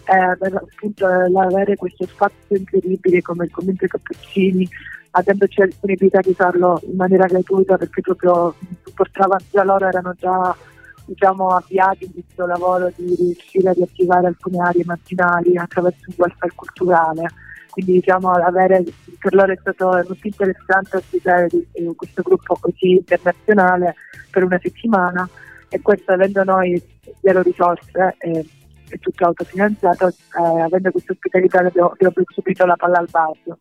Eh, 0.04 0.54
appunto 0.54 1.07
avere 1.07 1.76
questo 1.76 2.07
spazio 2.07 2.57
incredibile 2.57 3.21
come 3.21 3.45
il 3.45 3.50
convento 3.50 3.80
dei 3.80 3.90
Cappuccini 3.90 4.66
avendoci 5.11 5.61
la 5.61 5.66
disponibilità 5.66 6.21
di 6.21 6.33
farlo 6.33 6.80
in 6.85 6.97
maniera 6.97 7.26
gratuita 7.26 7.76
perché 7.76 8.00
proprio 8.00 8.54
portava, 8.95 9.37
già 9.50 9.64
loro 9.64 9.87
erano 9.87 10.14
già 10.16 10.57
diciamo, 11.04 11.49
avviati 11.49 12.04
in 12.04 12.12
questo 12.12 12.47
lavoro 12.47 12.90
di 12.97 13.14
riuscire 13.14 13.71
a 13.71 13.73
riattivare 13.73 14.26
alcune 14.28 14.59
aree 14.61 14.85
marginali 14.85 15.57
attraverso 15.57 16.04
un 16.07 16.14
welfare 16.16 16.52
culturale. 16.54 17.28
Quindi 17.71 17.93
diciamo, 17.93 18.31
avere, 18.31 18.83
per 19.19 19.35
loro 19.35 19.53
è 19.53 19.59
stato 19.61 19.87
molto 19.87 20.17
interessante 20.23 20.97
ospitare 20.97 21.49
questo 21.95 22.23
gruppo 22.23 22.57
così 22.61 22.93
internazionale 22.93 23.95
per 24.31 24.45
una 24.45 24.59
settimana. 24.61 25.29
E 25.69 25.81
questo 25.83 26.13
avendo 26.13 26.43
noi 26.45 26.83
zero 27.21 27.43
risorse 27.43 28.15
e, 28.19 28.45
e 28.89 28.99
tutto 28.99 29.27
autofinanziato, 29.27 30.09
eh, 30.09 30.61
avendo 30.63 30.91
questa 30.91 31.13
ospitalità 31.13 31.61
abbiamo, 31.61 31.91
abbiamo 31.91 32.15
subito 32.33 32.65
la 32.65 32.77
palla 32.77 32.99
al 32.99 33.09
balzo. 33.11 33.57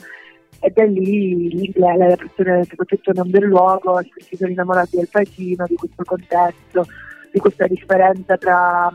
E 0.60 0.72
da 0.74 0.86
lì 0.86 1.72
le 1.76 2.16
persone 2.18 2.64
soprattutto 2.64 3.12
non 3.14 3.30
del 3.30 3.44
luogo 3.44 4.02
si 4.18 4.36
sono 4.36 4.50
innamorati 4.50 4.96
del 4.96 5.10
paesino, 5.12 5.66
di 5.68 5.76
questo 5.76 6.04
contesto, 6.04 6.86
di 7.32 7.40
questa 7.40 7.68
differenza 7.68 8.38
tra, 8.38 8.92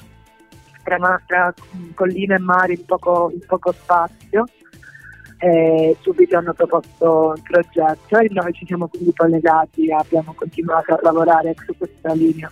tra, 0.82 1.22
tra 1.26 1.54
colline 1.94 2.34
e 2.34 2.38
mari 2.38 2.74
in 2.74 2.84
poco, 2.84 3.30
in 3.32 3.44
poco 3.46 3.72
spazio 3.72 4.46
e 5.42 5.96
subito 6.02 6.36
hanno 6.36 6.52
proposto 6.52 7.32
il 7.34 7.42
progetto 7.42 8.16
e 8.16 8.28
noi 8.30 8.52
ci 8.52 8.64
siamo 8.64 8.86
quindi 8.86 9.12
collegati 9.12 9.88
e 9.88 9.92
abbiamo 9.92 10.32
continuato 10.34 10.94
a 10.94 11.00
lavorare 11.02 11.52
su 11.66 11.74
questa 11.76 12.12
linea. 12.12 12.48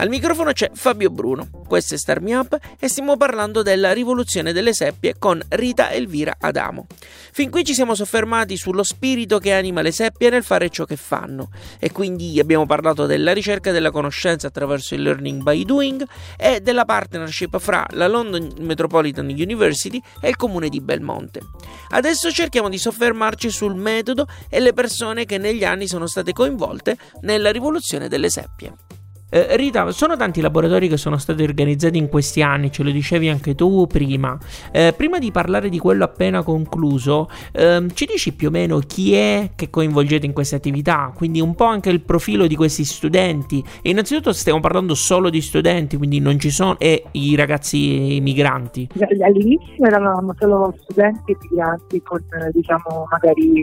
Al 0.00 0.10
microfono 0.10 0.52
c'è 0.52 0.70
Fabio 0.74 1.10
Bruno, 1.10 1.48
questo 1.66 1.94
è 1.94 1.98
Star 1.98 2.20
Me 2.20 2.36
Up 2.36 2.56
e 2.78 2.88
stiamo 2.88 3.16
parlando 3.16 3.62
della 3.62 3.92
rivoluzione 3.92 4.52
delle 4.52 4.72
seppie 4.72 5.16
con 5.18 5.42
Rita 5.48 5.90
Elvira 5.90 6.36
Adamo. 6.38 6.86
Fin 7.32 7.50
qui 7.50 7.64
ci 7.64 7.74
siamo 7.74 7.96
soffermati 7.96 8.56
sullo 8.56 8.84
spirito 8.84 9.40
che 9.40 9.52
anima 9.52 9.82
le 9.82 9.90
seppie 9.90 10.30
nel 10.30 10.44
fare 10.44 10.68
ciò 10.68 10.84
che 10.84 10.94
fanno 10.94 11.50
e 11.80 11.90
quindi 11.90 12.38
abbiamo 12.38 12.64
parlato 12.64 13.06
della 13.06 13.32
ricerca 13.32 13.72
della 13.72 13.90
conoscenza 13.90 14.46
attraverso 14.46 14.94
il 14.94 15.02
learning 15.02 15.42
by 15.42 15.64
doing 15.64 16.06
e 16.36 16.60
della 16.60 16.84
partnership 16.84 17.58
fra 17.58 17.84
la 17.90 18.06
London 18.06 18.52
Metropolitan 18.60 19.26
University 19.26 20.00
e 20.20 20.28
il 20.28 20.36
comune 20.36 20.68
di 20.68 20.80
Belmonte. 20.80 21.40
Adesso 21.88 22.30
cerchiamo 22.30 22.68
di 22.68 22.78
soffermarci 22.78 23.50
sul 23.50 23.74
metodo 23.74 24.28
e 24.48 24.60
le 24.60 24.72
persone 24.72 25.24
che 25.24 25.38
negli 25.38 25.64
anni 25.64 25.88
sono 25.88 26.06
state 26.06 26.32
coinvolte 26.32 26.96
nella 27.22 27.50
rivoluzione 27.50 28.06
delle 28.06 28.30
seppie. 28.30 28.97
Eh, 29.30 29.56
Rita, 29.56 29.90
sono 29.90 30.16
tanti 30.16 30.40
laboratori 30.40 30.88
che 30.88 30.96
sono 30.96 31.18
stati 31.18 31.42
organizzati 31.42 31.98
in 31.98 32.08
questi 32.08 32.40
anni, 32.40 32.72
ce 32.72 32.82
lo 32.82 32.90
dicevi 32.90 33.28
anche 33.28 33.54
tu 33.54 33.86
prima. 33.86 34.38
Eh, 34.72 34.94
prima 34.96 35.18
di 35.18 35.30
parlare 35.30 35.68
di 35.68 35.78
quello 35.78 36.04
appena 36.04 36.42
concluso, 36.42 37.28
ehm, 37.52 37.90
ci 37.92 38.06
dici 38.06 38.32
più 38.32 38.48
o 38.48 38.50
meno 38.50 38.78
chi 38.78 39.12
è 39.14 39.50
che 39.54 39.68
coinvolgete 39.68 40.24
in 40.24 40.32
queste 40.32 40.56
attività? 40.56 41.12
Quindi 41.14 41.42
un 41.42 41.54
po' 41.54 41.64
anche 41.64 41.90
il 41.90 42.00
profilo 42.00 42.46
di 42.46 42.56
questi 42.56 42.84
studenti. 42.84 43.62
E 43.82 43.90
innanzitutto 43.90 44.32
stiamo 44.32 44.60
parlando 44.60 44.94
solo 44.94 45.28
di 45.28 45.42
studenti, 45.42 45.98
quindi 45.98 46.20
non 46.20 46.38
ci 46.38 46.48
sono 46.48 46.78
e 46.78 47.04
i 47.12 47.36
ragazzi 47.36 48.20
migranti. 48.22 48.88
All'inizio 49.22 49.84
eravamo 49.84 50.34
solo 50.38 50.74
studenti 50.84 51.36
migranti 51.50 52.00
con 52.02 52.24
diciamo 52.52 53.06
magari 53.10 53.62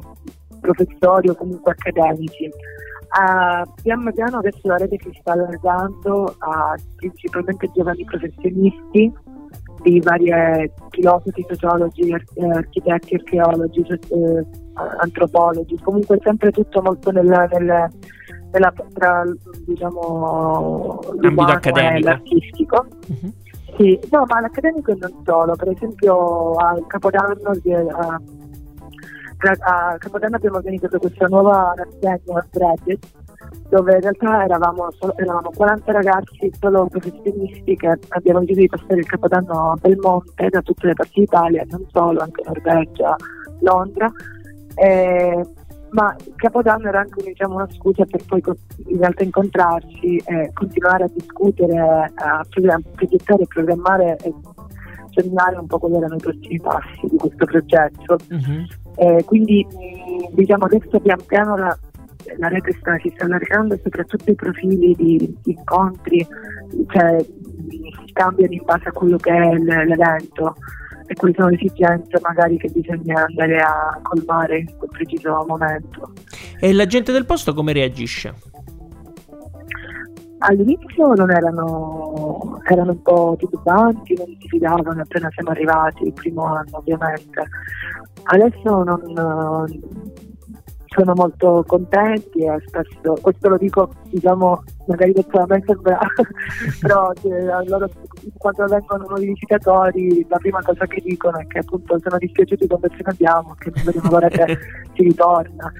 professori 0.61 1.29
o 1.29 1.35
comunque 1.35 1.71
accademici 1.71 2.51
Uh, 3.17 3.63
piano 3.81 4.11
piano 4.11 4.39
adesso 4.39 4.59
la 4.63 4.75
rete 4.75 4.97
si 5.01 5.09
sta 5.21 5.31
allargando 5.31 6.35
a 6.39 6.75
principalmente 6.97 7.71
giovani 7.73 8.03
professionisti 8.03 9.09
di 9.83 10.01
varie 10.01 10.73
filosofi, 10.89 11.45
sociologi, 11.47 12.09
eh, 12.09 12.49
architetti, 12.49 13.15
archeologi, 13.15 13.85
eh, 13.87 14.45
antropologi, 14.99 15.79
comunque 15.81 16.19
sempre 16.23 16.51
tutto 16.51 16.81
molto 16.81 17.11
nella, 17.11 17.45
nella, 17.45 17.89
nella 18.51 18.73
tra 18.93 19.23
diciamo 19.65 20.99
l'ambito 21.21 21.43
accademico 21.43 22.07
l'artistico. 22.09 22.85
Uh-huh. 23.07 23.33
Sì, 23.77 23.99
no, 24.09 24.23
ma 24.27 24.39
l'accademico 24.39 24.93
non 24.97 25.21
solo, 25.23 25.55
per 25.55 25.69
esempio 25.69 26.53
al 26.55 26.85
Capodanno 26.87 27.51
a, 27.51 28.21
a 29.37 29.95
Capodanno 29.97 30.35
abbiamo 30.35 30.57
organizzato 30.57 30.97
questa 30.97 31.27
nuova 31.27 31.73
rassegna 31.75 32.19
Graduate 32.23 32.99
dove 33.69 33.95
in 33.95 34.01
realtà 34.01 34.43
eravamo, 34.43 34.91
solo, 34.91 35.17
eravamo 35.17 35.51
40 35.55 35.91
ragazzi 35.91 36.51
solo 36.59 36.87
professionisti 36.87 37.75
che 37.75 37.97
abbiamo 38.09 38.39
deciso 38.39 38.59
di 38.59 38.67
passare 38.67 38.99
il 38.99 39.05
Capodanno 39.05 39.71
a 39.71 39.77
Belmonte 39.79 40.49
da 40.49 40.61
tutte 40.61 40.87
le 40.87 40.93
parti 40.93 41.21
d'Italia, 41.21 41.65
non 41.69 41.85
solo, 41.91 42.19
anche 42.21 42.43
Norvegia, 42.45 43.15
Londra. 43.61 44.11
Eh, 44.75 45.45
ma 45.89 46.15
il 46.25 46.33
Capodanno 46.35 46.87
era 46.87 46.99
anche 46.99 47.23
diciamo, 47.23 47.55
una 47.55 47.67
scusa 47.71 48.05
per 48.05 48.23
poi 48.25 48.41
in 48.87 48.97
realtà 48.97 49.23
incontrarci 49.23 50.17
e 50.25 50.51
continuare 50.53 51.05
a 51.05 51.09
discutere, 51.13 51.79
a 52.13 52.45
progettare 52.49 53.43
e 53.43 53.47
programmare 53.47 54.17
e 55.15 55.21
sognare 55.21 55.57
un 55.57 55.67
po' 55.67 55.79
quali 55.79 55.95
erano 55.95 56.15
i 56.15 56.19
prossimi 56.19 56.59
passi 56.59 57.07
di 57.09 57.17
questo 57.17 57.45
progetto. 57.45 58.17
Uh-huh. 58.29 58.65
Eh, 58.97 59.23
quindi 59.25 59.65
diciamo 60.31 60.65
adesso 60.65 60.99
pian 60.99 61.23
piano 61.25 61.57
la, 61.57 61.77
la 62.37 62.47
rete 62.47 62.71
sta, 62.79 62.97
si 63.01 63.11
sta 63.13 63.25
allargando 63.25 63.77
soprattutto 63.81 64.31
i 64.31 64.35
profili 64.35 64.95
di, 64.95 64.95
di 64.95 65.37
incontri, 65.43 66.25
cioè 66.87 67.23
si 67.23 68.13
cambiano 68.13 68.53
in 68.53 68.61
base 68.63 68.89
a 68.89 68.91
quello 68.91 69.17
che 69.17 69.31
è 69.31 69.53
l'evento 69.55 70.55
e 71.07 71.13
quali 71.13 71.33
sono 71.35 71.49
le 71.49 71.55
esigenze 71.55 72.19
magari 72.21 72.57
che 72.57 72.69
bisogna 72.69 73.25
andare 73.27 73.59
a 73.59 73.99
colmare 74.01 74.59
in 74.59 74.77
quel 74.77 74.89
preciso 74.91 75.45
momento. 75.47 76.13
E 76.59 76.73
la 76.73 76.85
gente 76.85 77.11
del 77.11 77.25
posto 77.25 77.53
come 77.53 77.73
reagisce? 77.73 78.33
All'inizio 80.47 81.13
non 81.13 81.31
erano, 81.31 82.59
erano 82.69 82.91
un 82.91 83.01
po' 83.01 83.35
titubanti, 83.37 84.15
non 84.15 84.27
si 84.39 84.47
fidavano 84.47 85.01
appena 85.01 85.29
siamo 85.31 85.49
arrivati, 85.49 86.03
il 86.03 86.13
primo 86.13 86.43
anno 86.43 86.77
ovviamente. 86.77 87.43
Adesso 88.23 88.83
non, 88.83 89.01
sono 90.95 91.13
molto 91.13 91.63
contenti 91.67 92.45
e 92.45 92.61
spesso, 92.65 93.17
questo 93.21 93.49
lo 93.49 93.57
dico 93.57 93.91
diciamo 94.09 94.63
magari 94.87 95.11
detto 95.11 95.39
a 95.39 95.45
me 95.47 95.61
sembra, 95.65 95.99
però 96.79 97.11
loro 97.65 97.89
quando 98.37 98.65
vengono 98.67 99.05
nuovi 99.07 99.25
visitatori 99.25 100.25
la 100.29 100.37
prima 100.37 100.61
cosa 100.61 100.85
che 100.85 101.01
dicono 101.03 101.37
è 101.39 101.47
che 101.47 101.59
appunto 101.59 101.97
sono 101.99 102.17
dispiaciuti 102.17 102.67
quando 102.67 102.87
ce 102.89 102.97
ne 102.97 103.09
andiamo, 103.09 103.55
che 103.57 103.71
non 103.73 103.83
vediamo 103.83 104.09
l'ora 104.09 104.27
che 104.29 104.45
si 104.93 105.03
ritorna 105.03 105.71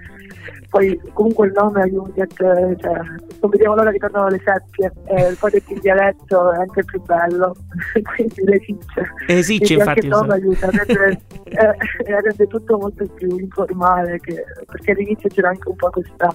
poi 0.70 1.00
comunque 1.14 1.48
il 1.48 1.54
nome 1.54 1.84
Unit, 1.84 2.36
cioè, 2.36 3.00
non 3.42 3.50
vediamo 3.50 3.76
l'ora 3.76 3.92
di 3.92 3.98
tornare 3.98 4.32
le 4.32 4.42
seppie, 4.44 4.92
e 5.06 5.36
poi 5.40 5.52
detto 5.52 5.74
in 5.74 5.80
dialetto 5.80 6.52
è 6.52 6.58
anche 6.58 6.84
più 6.84 7.02
bello, 7.02 7.56
quindi 8.16 8.44
le 8.44 8.60
sicce. 8.60 9.14
E 9.28 9.44
sicce 9.44 9.74
infatti. 9.74 9.90
Anche 9.90 10.06
il 10.06 10.08
nome 10.08 10.34
aiuta, 10.34 10.70
rende, 10.70 11.22
eh, 11.44 12.22
rende 12.22 12.48
tutto 12.48 12.78
molto 12.78 13.06
più 13.16 13.38
informale, 13.38 14.20
che, 14.20 14.44
perché 14.66 14.92
all'inizio 14.92 15.30
c'era 15.30 15.50
anche 15.50 15.70
un 15.70 15.76
po' 15.76 15.90
questa 15.90 16.32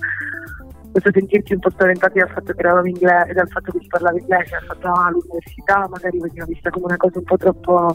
questo 0.91 1.11
sentirci 1.13 1.53
un 1.53 1.61
po' 1.61 1.71
spaventati 1.71 2.19
dal 2.19 2.31
fatto 2.31 2.53
che 2.53 2.59
eravamo 2.59 2.89
inglese, 2.89 3.33
dal 3.33 3.49
fatto 3.49 3.71
che 3.71 3.79
si 3.81 3.87
parlava 3.87 4.19
inglese, 4.19 4.51
dal 4.51 4.65
fatto 4.65 4.81
che 4.81 4.89
ah, 4.89 5.11
l'università 5.11 5.89
magari 5.89 6.19
veniva 6.19 6.45
vista 6.47 6.71
come 6.71 6.87
una 6.87 6.97
cosa 6.97 7.19
un 7.19 7.25
po' 7.25 7.37
troppo 7.37 7.95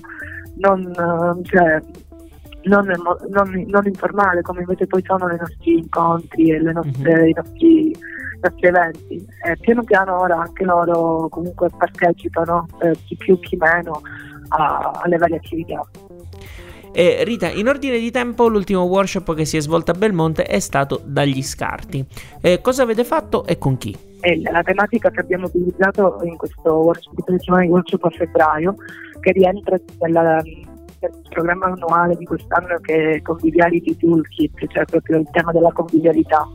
non, 0.56 1.42
cioè, 1.44 1.82
non, 2.66 2.86
non, 3.30 3.66
non, 3.68 3.86
informale 3.86 4.42
come 4.42 4.62
invece 4.62 4.88
poi 4.88 5.04
sono 5.06 5.32
i 5.32 5.38
nostri 5.38 5.78
incontri 5.78 6.52
e 6.52 6.60
nostre, 6.60 7.14
mm-hmm. 7.14 7.28
i, 7.28 7.34
nostri, 7.34 7.90
i, 7.90 7.98
nostri, 8.42 8.68
eventi. 8.68 9.26
E 9.44 9.58
piano 9.60 9.84
piano 9.84 10.20
ora 10.20 10.40
anche 10.40 10.64
loro 10.64 11.28
comunque 11.30 11.70
partecipano, 11.76 12.68
eh, 12.82 12.96
chi 13.06 13.16
più 13.16 13.40
chi 13.40 13.56
meno, 13.58 14.02
a, 14.50 15.00
alle 15.04 15.18
varie 15.18 15.38
attività. 15.38 15.86
E 16.98 17.26
Rita, 17.26 17.50
in 17.50 17.68
ordine 17.68 18.00
di 18.00 18.10
tempo, 18.10 18.48
l'ultimo 18.48 18.84
workshop 18.84 19.36
che 19.36 19.44
si 19.44 19.58
è 19.58 19.60
svolto 19.60 19.92
a 19.92 19.96
Belmonte 19.96 20.44
è 20.44 20.60
stato 20.60 21.02
dagli 21.04 21.44
scarti. 21.44 22.06
Eh, 22.40 22.62
cosa 22.62 22.84
avete 22.84 23.04
fatto 23.04 23.46
e 23.46 23.58
con 23.58 23.78
chi? 23.78 23.94
La 24.50 24.64
tematica 24.64 25.12
che 25.12 25.20
abbiamo 25.20 25.46
utilizzato 25.46 26.20
in 26.24 26.38
questo 26.38 26.74
workshop, 26.74 27.30
di 27.30 27.68
workshop 27.68 28.06
a 28.06 28.10
febbraio, 28.10 28.76
che 29.20 29.32
rientra 29.34 29.78
nella, 30.00 30.42
nel 31.12 31.22
programma 31.30 31.66
annuale 31.68 32.16
di 32.16 32.26
quest'anno 32.26 32.78
che 32.82 33.12
è 33.12 33.22
Conviviality 33.22 33.98
Toolkit, 33.98 34.68
cioè 34.68 34.86
proprio 34.86 35.20
il 35.20 35.30
tema 35.32 35.52
della 35.52 35.72
convivialità. 35.72 36.48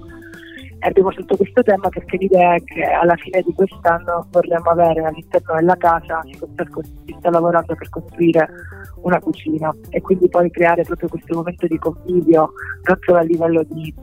E 0.83 0.89
abbiamo 0.89 1.11
scelto 1.11 1.37
questo 1.37 1.63
tema 1.63 1.91
perché 1.91 2.17
l'idea 2.17 2.55
è 2.55 2.65
che 2.65 2.83
alla 2.83 3.15
fine 3.17 3.43
di 3.43 3.53
quest'anno 3.53 4.27
vorremmo 4.31 4.71
avere 4.71 5.05
all'interno 5.05 5.55
della 5.57 5.77
casa, 5.77 6.23
si, 6.25 6.39
si 7.05 7.17
sta 7.19 7.29
lavorando 7.29 7.75
per 7.75 7.89
costruire 7.91 8.49
una 9.03 9.21
cucina 9.21 9.75
e 9.91 10.01
quindi 10.01 10.29
poi 10.31 10.51
creare 10.51 10.83
proprio 10.85 11.11
questo 11.11 11.35
momento 11.35 11.67
di 11.67 11.77
convivio, 11.77 12.53
solo 13.05 13.19
a 13.19 13.23
livello 13.23 13.63
di, 13.65 13.95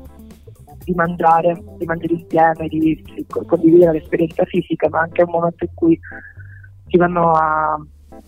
di 0.84 0.94
mangiare, 0.94 1.60
di 1.78 1.86
mangiare 1.86 2.14
insieme, 2.14 2.68
di 2.68 3.26
condividere 3.28 3.94
l'esperienza 3.94 4.46
fisica, 4.46 4.88
ma 4.90 5.00
anche 5.00 5.24
un 5.24 5.32
momento 5.32 5.64
in 5.64 5.72
cui 5.74 6.00
si 6.90 6.98
vanno 6.98 7.32
a 7.32 7.80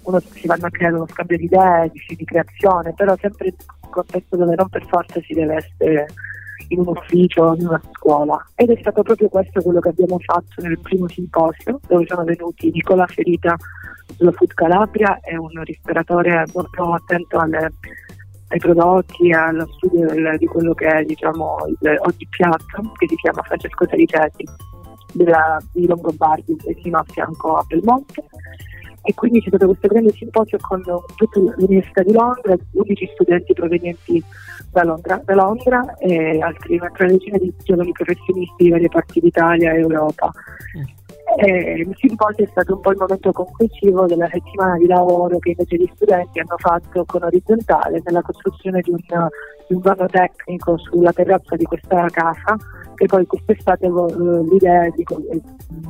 uno 0.09 0.19
si 0.19 0.47
vanno 0.47 0.65
a 0.65 0.69
creare 0.69 0.95
uno 0.95 1.07
scambio 1.07 1.37
di 1.37 1.45
idee, 1.45 1.91
di, 1.91 2.15
di 2.15 2.25
creazione, 2.25 2.93
però 2.93 3.15
sempre 3.17 3.47
in 3.47 3.55
un 3.83 3.89
contesto 3.89 4.35
dove 4.35 4.55
non 4.55 4.69
per 4.69 4.85
forza 4.87 5.21
si 5.21 5.33
deve 5.33 5.55
essere 5.55 6.07
in 6.69 6.79
un 6.79 6.87
ufficio 6.87 7.55
in 7.55 7.67
una 7.67 7.81
scuola. 7.93 8.43
Ed 8.55 8.69
è 8.69 8.77
stato 8.79 9.01
proprio 9.03 9.29
questo 9.29 9.61
quello 9.61 9.79
che 9.79 9.89
abbiamo 9.89 10.19
fatto 10.19 10.61
nel 10.61 10.79
primo 10.79 11.07
simposio, 11.07 11.79
dove 11.87 12.05
sono 12.07 12.23
venuti 12.23 12.71
Nicola 12.71 13.05
Ferita 13.07 13.55
dello 14.17 14.31
Food 14.31 14.53
Calabria, 14.53 15.19
è 15.21 15.35
un 15.35 15.63
ristoratore 15.63 16.43
molto 16.53 16.93
attento 16.93 17.37
alle, 17.37 17.71
ai 18.49 18.59
prodotti, 18.59 19.31
allo 19.31 19.67
studio 19.77 20.07
del, 20.07 20.35
di 20.37 20.45
quello 20.47 20.73
che 20.73 20.87
è 20.87 21.03
diciamo, 21.03 21.57
il 21.67 21.97
oggi 21.99 22.27
piatto, 22.29 22.91
che 22.97 23.07
si 23.07 23.15
chiama 23.15 23.41
Francesco 23.43 23.87
Sariceti 23.87 24.45
della, 25.13 25.57
di 25.71 25.87
Longobardi, 25.87 26.55
vicino 26.65 26.99
a 26.99 27.05
fianco 27.07 27.55
a 27.55 27.63
Belmonte 27.67 28.23
e 29.03 29.13
quindi 29.13 29.41
c'è 29.41 29.47
stato 29.47 29.67
questo 29.67 29.87
grande 29.87 30.11
simposio 30.11 30.57
con 30.59 30.83
tutta 31.15 31.39
l'Università 31.39 32.03
di 32.03 32.13
Londra, 32.13 32.55
11 32.73 33.09
studenti 33.13 33.53
provenienti 33.53 34.23
da 34.71 34.83
Londra, 34.83 35.21
da 35.23 35.33
Londra 35.35 35.97
e 35.97 36.39
altri, 36.41 36.75
un'altra 36.75 37.07
decina 37.07 37.37
di 37.37 37.53
giovani 37.63 37.91
professionisti 37.91 38.63
di 38.63 38.69
varie 38.69 38.89
parti 38.89 39.19
d'Italia 39.19 39.73
e 39.73 39.79
Europa. 39.79 40.31
Mm. 40.77 40.97
E 41.37 41.73
il 41.87 41.95
simposio 41.97 42.43
è 42.43 42.47
stato 42.49 42.73
un 42.73 42.81
po' 42.81 42.91
il 42.91 42.97
momento 42.97 43.31
conclusivo 43.31 44.05
della 44.07 44.27
settimana 44.31 44.77
di 44.77 44.87
lavoro 44.87 45.37
che 45.37 45.49
invece 45.49 45.77
gli 45.77 45.89
studenti 45.93 46.39
hanno 46.39 46.57
fatto 46.57 47.05
con 47.05 47.23
Orizzontale 47.23 48.01
nella 48.03 48.21
costruzione 48.23 48.81
di 48.81 48.89
un, 48.89 48.97
di 48.97 49.75
un 49.75 49.79
vano 49.79 50.07
tecnico 50.07 50.77
sulla 50.77 51.13
terrazza 51.13 51.55
di 51.55 51.65
questa 51.65 52.07
casa 52.09 52.57
che 52.95 53.05
poi 53.05 53.25
quest'estate 53.27 53.87
l'idea 53.87 54.89
di, 54.89 55.05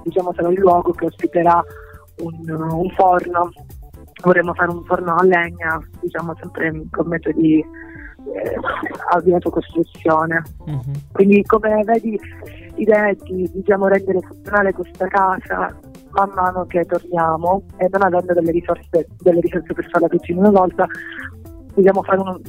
diciamo 0.04 0.34
sarà 0.34 0.50
il 0.50 0.60
luogo 0.60 0.92
che 0.92 1.06
ospiterà 1.06 1.64
un, 2.20 2.50
un 2.50 2.90
forno, 2.92 3.52
vorremmo 4.24 4.54
fare 4.54 4.72
un 4.72 4.84
forno 4.84 5.16
a 5.16 5.24
legna, 5.24 5.80
diciamo 6.02 6.36
sempre 6.40 6.84
con 6.92 7.08
metodi 7.08 7.60
eh, 7.60 9.24
di 9.24 9.34
autocostruzione. 9.34 10.44
Mm-hmm. 10.70 10.94
Quindi 11.12 11.44
come 11.44 11.84
vedi 11.84 12.20
l'idea 12.76 13.10
è 13.10 13.16
di 13.24 13.50
diciamo, 13.54 13.88
rendere 13.88 14.20
funzionale 14.22 14.74
questa 14.74 15.08
casa 15.08 15.76
man 16.12 16.32
mano 16.34 16.66
che 16.66 16.86
torniamo 16.86 17.64
e 17.78 17.88
non 17.92 18.04
avendo 18.04 18.34
delle 18.34 18.52
risorse, 18.52 19.08
delle 19.20 19.42
risorse 19.42 19.74
per 19.74 19.88
farla 19.90 20.08
tutti 20.08 20.32
in 20.32 20.38
una 20.38 20.50
volta, 20.50 20.88
dobbiamo 21.74 22.04
fare 22.04 22.20
uno, 22.20 22.40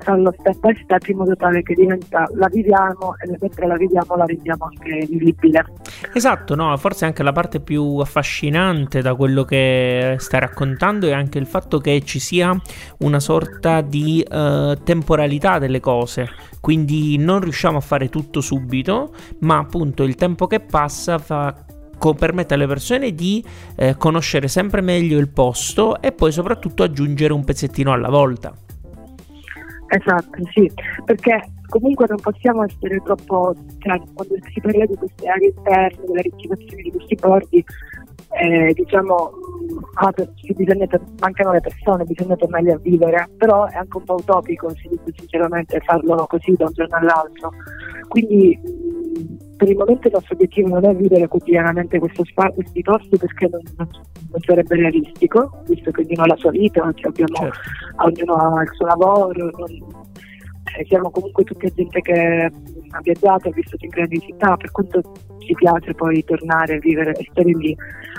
farlo 0.00 0.34
step 0.38 0.58
by 0.58 0.80
step 0.82 1.06
in 1.08 1.16
modo 1.16 1.34
tale 1.36 1.62
che 1.62 1.74
diventa, 1.74 2.28
la 2.34 2.48
viviamo 2.48 3.14
e 3.18 3.36
mentre 3.40 3.66
la 3.66 3.76
viviamo 3.76 4.16
la 4.16 4.24
rendiamo 4.24 4.64
anche 4.66 5.06
vivibile. 5.06 5.64
Esatto, 6.12 6.54
no, 6.54 6.76
forse 6.76 7.04
anche 7.04 7.22
la 7.22 7.32
parte 7.32 7.60
più 7.60 7.98
affascinante 7.98 9.02
da 9.02 9.14
quello 9.14 9.44
che 9.44 10.16
stai 10.18 10.40
raccontando 10.40 11.06
è 11.06 11.12
anche 11.12 11.38
il 11.38 11.46
fatto 11.46 11.78
che 11.78 12.02
ci 12.02 12.18
sia 12.18 12.54
una 12.98 13.20
sorta 13.20 13.80
di 13.80 14.24
uh, 14.28 14.74
temporalità 14.82 15.58
delle 15.58 15.80
cose, 15.80 16.28
quindi 16.60 17.16
non 17.18 17.40
riusciamo 17.40 17.78
a 17.78 17.82
fare 17.82 18.08
tutto 18.08 18.40
subito, 18.40 19.12
ma 19.40 19.58
appunto 19.58 20.02
il 20.04 20.14
tempo 20.14 20.46
che 20.46 20.60
passa 20.60 21.18
fa 21.18 21.64
permette 22.16 22.54
alle 22.54 22.68
persone 22.68 23.12
di 23.14 23.44
eh, 23.74 23.96
conoscere 23.96 24.46
sempre 24.46 24.80
meglio 24.80 25.18
il 25.18 25.28
posto 25.28 26.00
e 26.00 26.12
poi 26.12 26.30
soprattutto 26.30 26.84
aggiungere 26.84 27.32
un 27.32 27.42
pezzettino 27.42 27.90
alla 27.92 28.10
volta. 28.10 28.54
Esatto, 29.88 30.38
sì, 30.52 30.70
perché 31.04 31.40
comunque 31.68 32.06
non 32.08 32.18
possiamo 32.20 32.64
essere 32.64 33.00
troppo, 33.04 33.54
cioè, 33.78 34.00
quando 34.14 34.34
si 34.52 34.60
parla 34.60 34.84
di 34.84 34.96
queste 34.96 35.28
aree 35.28 35.52
interne, 35.56 36.06
della 36.06 36.20
riattivazione 36.20 36.82
di 36.82 36.90
questi 36.90 37.14
bordi, 37.14 37.64
eh, 38.38 38.72
diciamo, 38.74 39.30
ah, 39.94 40.12
bisogna, 40.56 40.86
mancano 41.20 41.52
le 41.52 41.60
persone, 41.60 42.04
bisogna 42.04 42.36
tornarli 42.36 42.70
a 42.70 42.78
vivere, 42.78 43.28
però 43.36 43.66
è 43.66 43.76
anche 43.76 43.96
un 43.96 44.04
po' 44.04 44.14
utopico, 44.14 44.70
si 44.70 44.88
dice 44.88 45.12
sinceramente, 45.16 45.80
farlo 45.80 46.26
così 46.26 46.52
da 46.56 46.66
un 46.66 46.72
giorno 46.72 46.96
all'altro. 46.96 47.52
Quindi 48.08 48.58
per 49.56 49.68
il 49.68 49.76
momento 49.76 50.08
il 50.08 50.14
nostro 50.14 50.34
obiettivo 50.34 50.68
non 50.68 50.84
è 50.84 50.94
vivere 50.94 51.28
quotidianamente 51.28 51.98
spazio, 52.10 52.54
questi 52.54 52.82
posti 52.82 53.16
perché 53.16 53.48
non, 53.48 53.88
non, 54.36 54.40
sarebbe 54.44 54.76
realistico, 54.76 55.62
visto 55.66 55.90
che 55.90 56.02
ognuno 56.02 56.22
ha 56.22 56.26
la 56.26 56.36
sua 56.36 56.50
vita, 56.50 56.82
abbiamo, 56.82 57.36
certo. 57.36 57.58
ognuno 58.04 58.34
ha 58.34 58.62
il 58.62 58.70
suo 58.72 58.86
lavoro, 58.86 59.50
non, 59.56 60.04
eh, 60.76 60.84
siamo 60.86 61.10
comunque 61.10 61.44
tutti 61.44 61.72
gente 61.74 62.00
che 62.00 62.50
ha 62.90 63.00
viaggiato, 63.02 63.48
ha 63.48 63.52
vissuto 63.52 63.84
in 63.84 63.90
grandi 63.90 64.20
città, 64.20 64.56
per 64.56 64.70
quanto 64.70 65.00
ci 65.38 65.54
piace 65.54 65.94
poi 65.94 66.24
tornare 66.24 66.76
a 66.76 66.78
vivere 66.78 67.12
e 67.12 67.26
stare 67.30 67.50
lì. 67.50 67.74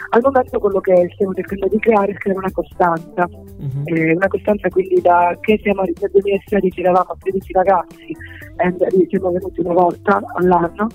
Al 0.09 0.21
momento 0.23 0.59
quello 0.59 0.79
che 0.79 1.09
stiamo 1.13 1.33
cercando 1.33 1.67
di 1.67 1.79
creare 1.79 2.13
è 2.13 2.15
creare 2.15 2.39
una 2.39 2.51
costanza, 2.51 3.27
mm-hmm. 3.29 3.83
eh, 3.85 4.15
una 4.15 4.27
costanza 4.27 4.69
quindi 4.69 5.01
da 5.01 5.37
che 5.41 5.59
siamo 5.61 5.81
nel 5.81 5.93
2016 6.11 6.79
eravamo 6.79 7.17
13 7.19 7.51
ragazzi 7.53 8.15
e 8.55 9.07
siamo 9.09 9.31
venuti 9.31 9.59
una 9.59 9.73
volta 9.73 10.21
all'anno, 10.35 10.87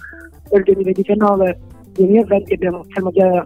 nel 0.50 0.62
2019-2020 0.66 2.52
abbiamo, 2.54 2.84
già, 3.12 3.44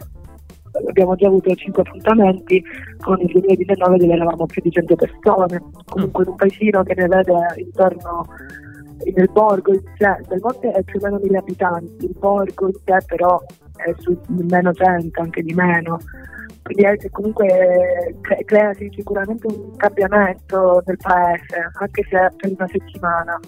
abbiamo 0.88 1.14
già 1.14 1.26
avuto 1.26 1.54
5 1.54 1.82
appuntamenti, 1.82 2.62
con 2.98 3.20
il 3.20 3.26
2019 3.26 3.98
dove 3.98 4.12
eravamo 4.12 4.46
più 4.46 4.62
di 4.62 4.70
100 4.70 4.96
persone, 4.96 5.62
comunque 5.84 6.24
in 6.24 6.30
un 6.30 6.36
paesino 6.36 6.82
che 6.82 6.94
ne 6.96 7.06
vede 7.06 7.34
intorno 7.56 8.26
nel 9.04 9.30
borgo 9.30 9.72
in 9.72 9.82
sé, 9.98 10.16
del 10.28 10.40
monte 10.42 10.70
è 10.70 10.82
più 10.82 10.98
o 11.00 11.04
meno 11.04 11.18
1000 11.22 11.38
abitanti, 11.38 12.04
il 12.06 12.16
borgo 12.18 12.66
in 12.66 12.74
sé 12.84 12.98
però 13.06 13.42
è 13.76 13.92
su 13.98 14.18
meno 14.26 14.72
100, 14.72 15.20
anche 15.20 15.42
di 15.42 15.54
meno. 15.54 15.98
Quindi 16.62 17.08
comunque 17.10 18.16
cre- 18.22 18.44
crea 18.44 18.74
sicuramente 18.74 19.46
un 19.46 19.76
cambiamento 19.76 20.82
nel 20.84 20.96
paese, 20.96 21.70
anche 21.78 22.02
se 22.08 22.32
per 22.36 22.52
una 22.56 22.66
settimana. 22.66 23.40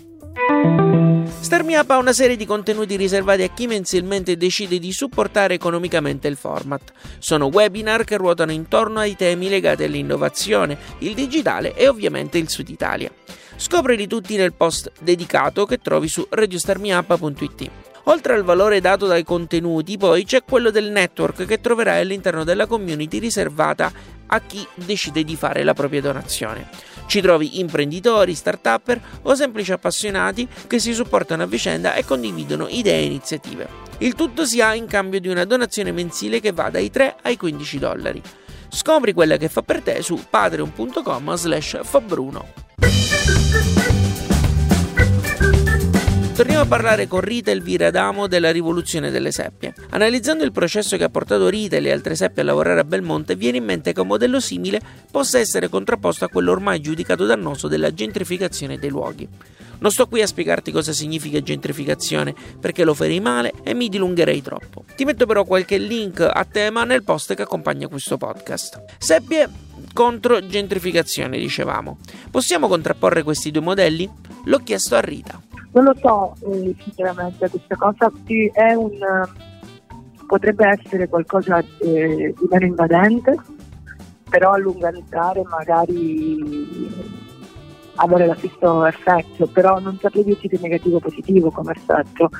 StarMeUp 1.40 1.90
ha 1.90 1.96
una 1.96 2.12
serie 2.12 2.36
di 2.36 2.46
contenuti 2.46 2.96
riservati 2.96 3.42
a 3.42 3.48
chi 3.48 3.66
mensilmente 3.66 4.36
decide 4.36 4.78
di 4.78 4.92
supportare 4.92 5.54
economicamente 5.54 6.28
il 6.28 6.36
format. 6.36 6.92
Sono 7.18 7.46
webinar 7.46 8.04
che 8.04 8.16
ruotano 8.16 8.52
intorno 8.52 9.00
ai 9.00 9.16
temi 9.16 9.48
legati 9.48 9.82
all'innovazione, 9.82 10.78
il 10.98 11.14
digitale 11.14 11.74
e 11.74 11.88
ovviamente 11.88 12.38
il 12.38 12.48
Sud 12.48 12.68
Italia. 12.68 13.10
Scoprili 13.56 14.06
tutti 14.06 14.36
nel 14.36 14.52
post 14.52 14.92
dedicato 15.00 15.66
che 15.66 15.78
trovi 15.78 16.06
su 16.06 16.26
radiostarmiup.it. 16.28 17.70
Oltre 18.04 18.34
al 18.34 18.44
valore 18.44 18.80
dato 18.80 19.06
dai 19.06 19.24
contenuti, 19.24 19.98
poi 19.98 20.24
c'è 20.24 20.44
quello 20.44 20.70
del 20.70 20.90
network 20.90 21.44
che 21.44 21.60
troverai 21.60 22.00
all'interno 22.00 22.44
della 22.44 22.66
community 22.66 23.18
riservata 23.18 23.92
a 24.26 24.40
chi 24.40 24.66
decide 24.74 25.24
di 25.24 25.36
fare 25.36 25.64
la 25.64 25.74
propria 25.74 26.00
donazione. 26.00 26.68
Ci 27.08 27.22
trovi 27.22 27.58
imprenditori, 27.58 28.34
start-upper 28.34 29.00
o 29.22 29.34
semplici 29.34 29.72
appassionati 29.72 30.46
che 30.66 30.78
si 30.78 30.92
supportano 30.92 31.42
a 31.42 31.46
vicenda 31.46 31.94
e 31.94 32.04
condividono 32.04 32.68
idee 32.68 32.98
e 32.98 33.04
iniziative. 33.04 33.66
Il 34.00 34.14
tutto 34.14 34.44
si 34.44 34.60
ha 34.60 34.74
in 34.74 34.86
cambio 34.86 35.18
di 35.18 35.28
una 35.28 35.46
donazione 35.46 35.90
mensile 35.90 36.38
che 36.38 36.52
va 36.52 36.68
dai 36.68 36.90
3 36.90 37.16
ai 37.22 37.38
15 37.38 37.78
dollari. 37.78 38.22
Scopri 38.68 39.14
quella 39.14 39.38
che 39.38 39.48
fa 39.48 39.62
per 39.62 39.80
te 39.80 40.02
su 40.02 40.22
patreon.com 40.28 41.34
slash 41.34 41.80
fabbruno. 41.82 42.46
Torniamo 46.38 46.62
a 46.62 46.66
parlare 46.66 47.08
con 47.08 47.20
Rita 47.20 47.50
Elvira 47.50 47.88
Adamo 47.88 48.28
della 48.28 48.52
rivoluzione 48.52 49.10
delle 49.10 49.32
seppie. 49.32 49.74
Analizzando 49.90 50.44
il 50.44 50.52
processo 50.52 50.96
che 50.96 51.02
ha 51.02 51.08
portato 51.08 51.48
Rita 51.48 51.74
e 51.74 51.80
le 51.80 51.90
altre 51.90 52.14
seppie 52.14 52.42
a 52.42 52.44
lavorare 52.44 52.78
a 52.78 52.84
Belmonte, 52.84 53.34
viene 53.34 53.56
in 53.56 53.64
mente 53.64 53.92
che 53.92 54.00
un 54.00 54.06
modello 54.06 54.38
simile 54.38 54.80
possa 55.10 55.40
essere 55.40 55.68
contrapposto 55.68 56.24
a 56.24 56.28
quello 56.28 56.52
ormai 56.52 56.80
giudicato 56.80 57.26
dannoso 57.26 57.66
della 57.66 57.92
gentrificazione 57.92 58.78
dei 58.78 58.88
luoghi. 58.88 59.28
Non 59.80 59.90
sto 59.90 60.06
qui 60.06 60.22
a 60.22 60.28
spiegarti 60.28 60.70
cosa 60.70 60.92
significa 60.92 61.42
gentrificazione, 61.42 62.32
perché 62.60 62.84
lo 62.84 62.94
farei 62.94 63.18
male 63.18 63.52
e 63.64 63.74
mi 63.74 63.88
dilungherei 63.88 64.40
troppo. 64.40 64.84
Ti 64.94 65.04
metto 65.04 65.26
però 65.26 65.42
qualche 65.42 65.76
link 65.76 66.20
a 66.20 66.46
tema 66.48 66.84
nel 66.84 67.02
post 67.02 67.34
che 67.34 67.42
accompagna 67.42 67.88
questo 67.88 68.16
podcast. 68.16 68.84
Seppie 68.98 69.50
contro 69.92 70.46
gentrificazione, 70.46 71.36
dicevamo. 71.36 71.98
Possiamo 72.30 72.68
contrapporre 72.68 73.24
questi 73.24 73.50
due 73.50 73.62
modelli? 73.62 74.08
L'ho 74.44 74.58
chiesto 74.58 74.94
a 74.94 75.00
Rita. 75.00 75.42
Non 75.70 75.84
lo 75.84 75.94
so, 76.00 76.34
eh, 76.50 76.74
sinceramente, 76.82 77.48
questa 77.48 77.76
cosa 77.76 78.10
sì, 78.24 78.50
un, 78.76 78.98
potrebbe 80.26 80.68
essere 80.68 81.08
qualcosa 81.08 81.58
eh, 81.58 82.34
di 82.38 82.46
meno 82.50 82.66
invadente, 82.66 83.36
però 84.28 84.52
a 84.52 84.58
lungo 84.58 84.86
andare 84.86 85.42
magari 85.42 87.06
avere 87.96 88.26
lo 88.26 88.34
stesso 88.34 88.84
effetto, 88.86 89.46
però 89.46 89.78
non 89.78 89.98
saprei 90.00 90.24
dirti 90.24 90.48
che 90.48 90.58
negativo 90.60 90.96
o 90.96 91.00
positivo 91.00 91.50
come 91.50 91.72
effetto. 91.72 92.30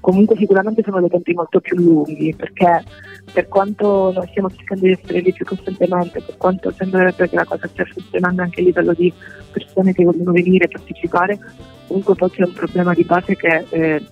Comunque 0.00 0.36
sicuramente 0.36 0.82
sono 0.82 1.00
dei 1.00 1.08
tempi 1.08 1.32
molto 1.34 1.60
più 1.60 1.76
lunghi, 1.76 2.34
perché 2.34 2.82
per 3.32 3.48
quanto 3.48 4.12
noi 4.12 4.26
stiamo 4.28 4.50
cercando 4.50 4.84
di 4.86 4.92
essere 4.92 5.20
lì 5.20 5.32
più 5.32 5.44
costantemente, 5.44 6.20
per 6.20 6.36
quanto 6.36 6.70
sembrerebbe 6.70 7.28
che 7.28 7.36
la 7.36 7.44
cosa 7.44 7.66
stia 7.68 7.84
funzionando 7.84 8.42
anche 8.42 8.60
a 8.60 8.64
livello 8.64 8.92
di 8.92 9.12
persone 9.50 9.92
che 9.92 10.04
vogliono 10.04 10.32
venire 10.32 10.64
e 10.64 10.68
partecipare, 10.68 11.38
comunque 11.86 12.14
poi 12.14 12.30
c'è 12.30 12.44
un 12.44 12.52
problema 12.52 12.94
di 12.94 13.04
base 13.04 13.36
che 13.36 13.66
eh, 13.70 14.02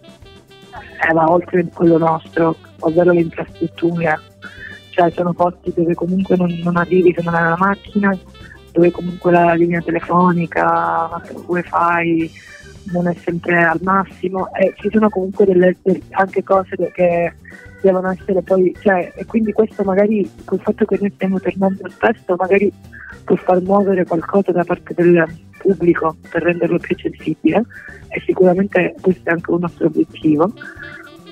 va 1.12 1.30
oltre 1.30 1.66
quello 1.72 1.98
nostro, 1.98 2.56
ovvero 2.80 3.12
le 3.12 3.20
infrastrutture. 3.20 4.20
Cioè 4.90 5.10
sono 5.10 5.32
posti 5.32 5.72
dove 5.74 5.94
comunque 5.94 6.36
non, 6.36 6.50
non 6.62 6.76
arrivi 6.76 7.14
se 7.14 7.22
non 7.22 7.34
hai 7.34 7.46
una 7.46 7.56
macchina, 7.56 8.18
dove 8.72 8.90
comunque 8.90 9.32
la 9.32 9.54
linea 9.54 9.80
telefonica, 9.80 11.22
wifi 11.46 12.30
non 12.92 13.06
è 13.08 13.14
sempre 13.14 13.62
al 13.62 13.80
massimo 13.82 14.52
e 14.54 14.74
ci 14.76 14.88
sono 14.90 15.08
comunque 15.08 15.44
delle, 15.44 15.76
anche 16.10 16.42
cose 16.42 16.90
che 16.92 17.32
devono 17.80 18.10
essere 18.10 18.42
poi, 18.42 18.74
cioè, 18.80 19.12
e 19.14 19.24
quindi 19.26 19.52
questo 19.52 19.82
magari 19.82 20.28
col 20.44 20.60
fatto 20.60 20.84
che 20.84 20.98
noi 21.00 21.10
stiamo 21.14 21.40
tornando 21.40 21.88
spesso 21.88 22.34
magari 22.36 22.72
può 23.24 23.36
far 23.36 23.60
muovere 23.62 24.04
qualcosa 24.04 24.52
da 24.52 24.64
parte 24.64 24.94
del 24.94 25.24
pubblico 25.58 26.16
per 26.30 26.42
renderlo 26.42 26.78
più 26.78 26.96
accessibile 26.98 27.64
e 28.08 28.22
sicuramente 28.24 28.94
questo 29.00 29.28
è 29.28 29.32
anche 29.32 29.50
un 29.50 29.60
nostro 29.60 29.86
obiettivo, 29.86 30.52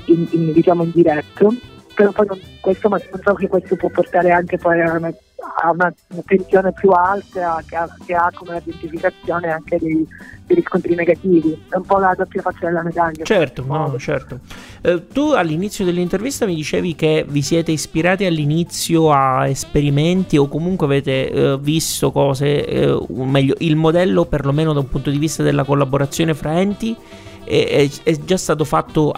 in, 0.07 0.27
in, 0.31 0.53
diciamo 0.53 0.85
in 0.85 0.91
diretto, 0.95 1.53
però 1.95 2.13
poi 2.13 2.27
non, 2.27 2.41
questo, 2.61 2.89
non 2.89 3.01
so 3.23 3.35
che 3.35 3.49
questo 3.49 3.77
può 3.77 3.89
portare 3.89 4.31
anche 4.31 4.57
poi 4.59 4.81
a 4.81 4.93
una, 4.93 5.13
a 5.57 5.71
una, 5.71 5.93
tensione 6.25 6.73
più 6.73 6.91
alta 6.91 7.63
che 7.67 7.77
ha, 7.77 7.89
che 8.05 8.15
ha 8.15 8.31
come 8.35 8.61
identificazione 8.65 9.51
anche 9.51 9.79
dei, 9.79 10.07
dei, 10.47 10.57
riscontri 10.57 10.95
negativi. 10.95 11.65
È 11.69 11.77
un 11.77 11.85
po' 11.85 11.99
la 11.99 12.15
doppia 12.17 12.43
faccia 12.43 12.67
della 12.67 12.83
medaglia. 12.83 13.25
Certo, 13.25 13.65
no, 13.65 13.97
certo. 13.99 14.41
Eh, 14.83 15.07
tu 15.09 15.33
all'inizio 15.33 15.85
dell'intervista 15.85 16.47
mi 16.47 16.55
dicevi 16.55 16.95
che 16.95 17.25
vi 17.29 17.43
siete 17.43 17.73
ispirati 17.73 18.25
all'inizio 18.25 19.13
a 19.13 19.47
esperimenti 19.49 20.37
o 20.37 20.49
comunque 20.49 20.87
avete 20.87 21.31
eh, 21.31 21.59
visto 21.59 22.11
cose, 22.11 22.65
eh, 22.67 23.07
meglio, 23.09 23.55
il 23.59 23.77
modello 23.77 24.25
perlomeno 24.25 24.73
da 24.73 24.81
un 24.81 24.89
punto 24.89 25.11
di 25.11 25.19
vista 25.19 25.43
della 25.43 25.65
collaborazione 25.65 26.35
fra 26.35 26.59
enti 26.61 26.97
è, 27.49 27.89
è, 28.03 28.25
già 28.25 28.37
stato 28.37 28.65
fatto 28.65 29.13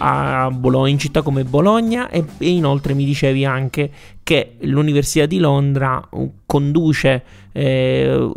Bologna, 0.52 0.90
in 0.90 0.98
città 0.98 1.22
come 1.22 1.42
Bologna 1.42 2.08
e, 2.08 2.24
e, 2.38 2.50
inoltre 2.50 2.94
mi 2.94 3.04
dicevi 3.04 3.44
anche 3.44 3.90
che 4.22 4.52
l'Università 4.60 5.26
di 5.26 5.38
Londra 5.38 6.00
uh, 6.10 6.32
conduce 6.46 7.22
eh, 7.52 8.30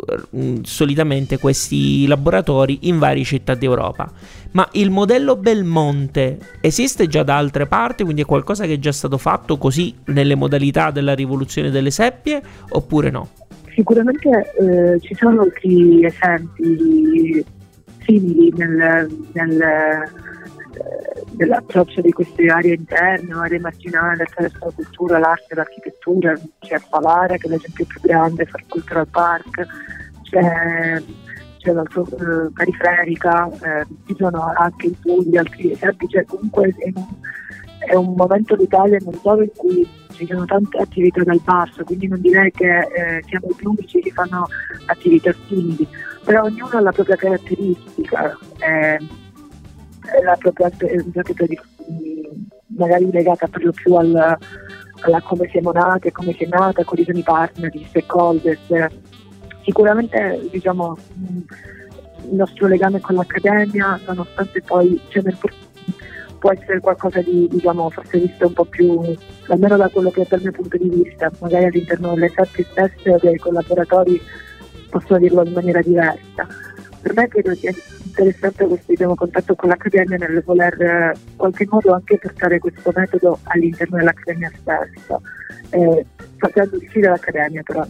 solitamente 0.63 1.37
questi 1.37 2.07
laboratori 2.07 2.79
in 2.83 2.97
varie 2.97 3.23
città 3.23 3.53
d'Europa. 3.53 4.11
Ma 4.51 4.67
il 4.73 4.89
modello 4.89 5.35
Belmonte 5.35 6.39
esiste 6.61 7.07
già 7.07 7.21
da 7.21 7.37
altre 7.37 7.67
parti, 7.67 8.03
quindi 8.03 8.23
è 8.23 8.25
qualcosa 8.25 8.65
che 8.65 8.73
è 8.73 8.79
già 8.79 8.91
stato 8.91 9.19
fatto 9.19 9.57
così 9.57 9.93
nelle 10.05 10.35
modalità 10.35 10.89
della 10.89 11.13
rivoluzione 11.13 11.69
delle 11.69 11.91
seppie 11.91 12.41
oppure 12.69 13.09
no? 13.11 13.29
Sicuramente 13.75 14.53
eh, 14.59 14.99
ci 14.99 15.15
sono 15.15 15.41
altri 15.41 16.05
esempi 16.05 17.43
simili 18.03 18.51
nel, 18.55 19.07
nel, 19.33 19.61
eh, 19.61 21.23
nell'approccio 21.37 22.01
di 22.01 22.11
queste 22.11 22.45
aree 22.47 22.75
interne, 22.75 23.33
aree 23.33 23.59
marginali 23.59 24.21
attraverso 24.21 24.65
la 24.65 24.71
cultura, 24.71 25.19
l'arte, 25.19 25.55
l'architettura. 25.55 26.33
C'è 26.59 26.77
Falara 26.77 27.37
che 27.37 27.47
è 27.47 27.49
l'esempio 27.49 27.85
più 27.85 27.99
grande, 28.01 28.45
Far 28.45 28.63
Cultural 28.67 29.07
Park, 29.07 29.65
c'è, 30.23 31.01
c'è 31.57 31.71
l'altro 31.71 32.05
eh, 32.05 32.51
periferica, 32.53 33.49
eh, 33.49 33.85
ci 34.07 34.15
sono 34.17 34.51
anche 34.55 34.87
in 34.87 34.99
Puglia 34.99 35.41
altri 35.41 35.71
esempi, 35.71 36.07
cioè 36.07 36.25
comunque 36.25 36.73
è 36.77 36.91
un, 36.93 37.05
è 37.85 37.95
un 37.95 38.13
momento 38.15 38.55
d'Italia 38.55 38.97
non 39.01 39.13
solo 39.21 39.43
in 39.43 39.51
cui 39.55 39.87
ci 40.13 40.25
sono 40.25 40.45
tante 40.45 40.77
attività 40.77 41.23
dal 41.23 41.41
basso, 41.43 41.83
quindi 41.83 42.07
non 42.07 42.21
direi 42.21 42.51
che 42.51 42.79
eh, 42.79 43.23
siamo 43.27 43.47
gli 43.49 43.65
unici 43.65 43.99
che 43.99 44.11
fanno 44.11 44.47
attività 44.85 45.33
simili, 45.47 45.87
però 46.23 46.43
ognuno 46.43 46.69
ha 46.71 46.81
la 46.81 46.91
propria 46.91 47.15
caratteristica, 47.15 48.37
eh, 48.59 48.97
la 50.23 50.35
propria, 50.37 50.71
la 51.13 51.21
propria 51.21 51.61
magari 52.75 53.09
legata 53.11 53.47
lo 53.51 53.71
più 53.71 53.93
al, 53.95 54.37
alla 55.01 55.21
come 55.21 55.47
siamo 55.49 55.71
nati, 55.71 56.11
come 56.11 56.33
si 56.33 56.43
è 56.43 56.47
nata, 56.47 56.83
quali 56.83 57.03
sono 57.03 57.17
i 57.17 57.23
partner, 57.23 57.75
i 57.75 57.85
stakeholders. 57.89 58.87
Sicuramente 59.63 60.47
diciamo, 60.51 60.97
il 62.29 62.35
nostro 62.35 62.67
legame 62.67 62.99
con 62.99 63.15
l'accademia, 63.15 63.99
nonostante 64.05 64.61
poi 64.61 64.99
cioè 65.09 65.23
nel, 65.23 65.37
può 66.39 66.51
essere 66.51 66.79
qualcosa 66.79 67.21
di, 67.21 67.47
diciamo, 67.49 67.89
forse 67.89 68.19
visto 68.19 68.47
un 68.47 68.53
po' 68.53 68.65
più, 68.65 69.01
almeno 69.47 69.77
da 69.77 69.89
quello 69.89 70.09
che 70.09 70.23
è 70.23 70.25
dal 70.27 70.41
mio 70.41 70.51
punto 70.51 70.77
di 70.77 70.89
vista, 70.89 71.31
magari 71.39 71.65
all'interno 71.65 72.13
delle 72.13 72.29
sette 72.29 72.65
stesse 72.69 73.11
o 73.11 73.17
dei 73.21 73.37
collaboratori 73.37 74.21
possono 74.93 75.19
dirlo 75.19 75.43
in 75.43 75.53
maniera 75.53 75.81
diversa. 75.81 76.47
Per 77.01 77.13
me 77.15 77.27
credo 77.27 77.53
sia 77.55 77.73
interessante 78.05 78.65
questo 78.65 78.91
diciamo, 78.91 79.15
contatto 79.15 79.55
con 79.55 79.69
l'Accademia 79.69 80.17
nel 80.17 80.43
voler 80.45 81.13
in 81.15 81.35
qualche 81.35 81.65
modo 81.67 81.93
anche 81.93 82.17
portare 82.17 82.59
questo 82.59 82.91
metodo 82.95 83.39
all'interno 83.43 83.97
dell'Accademia 83.97 84.51
stessa. 84.55 85.19
Eh, 85.71 86.05
facendo 86.37 86.77
uscire 86.77 87.09
l'accademia, 87.09 87.63
però 87.63 87.85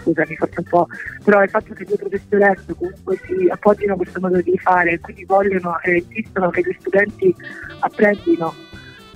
scusami, 0.00 0.36
forse 0.36 0.54
un 0.58 0.64
po', 0.64 0.86
però 1.24 1.42
il 1.42 1.48
fatto 1.48 1.74
che 1.74 1.84
due 1.84 1.96
professoresse 1.96 2.74
comunque 2.74 3.18
si 3.26 3.48
appoggiano 3.50 3.94
a 3.94 3.96
questo 3.96 4.20
modo 4.20 4.40
di 4.40 4.56
fare 4.58 4.92
e 4.92 5.00
quindi 5.00 5.24
vogliono 5.24 5.80
e 5.80 6.04
insistono 6.06 6.50
che 6.50 6.60
gli 6.60 6.76
studenti 6.78 7.34
apprendino 7.80 8.54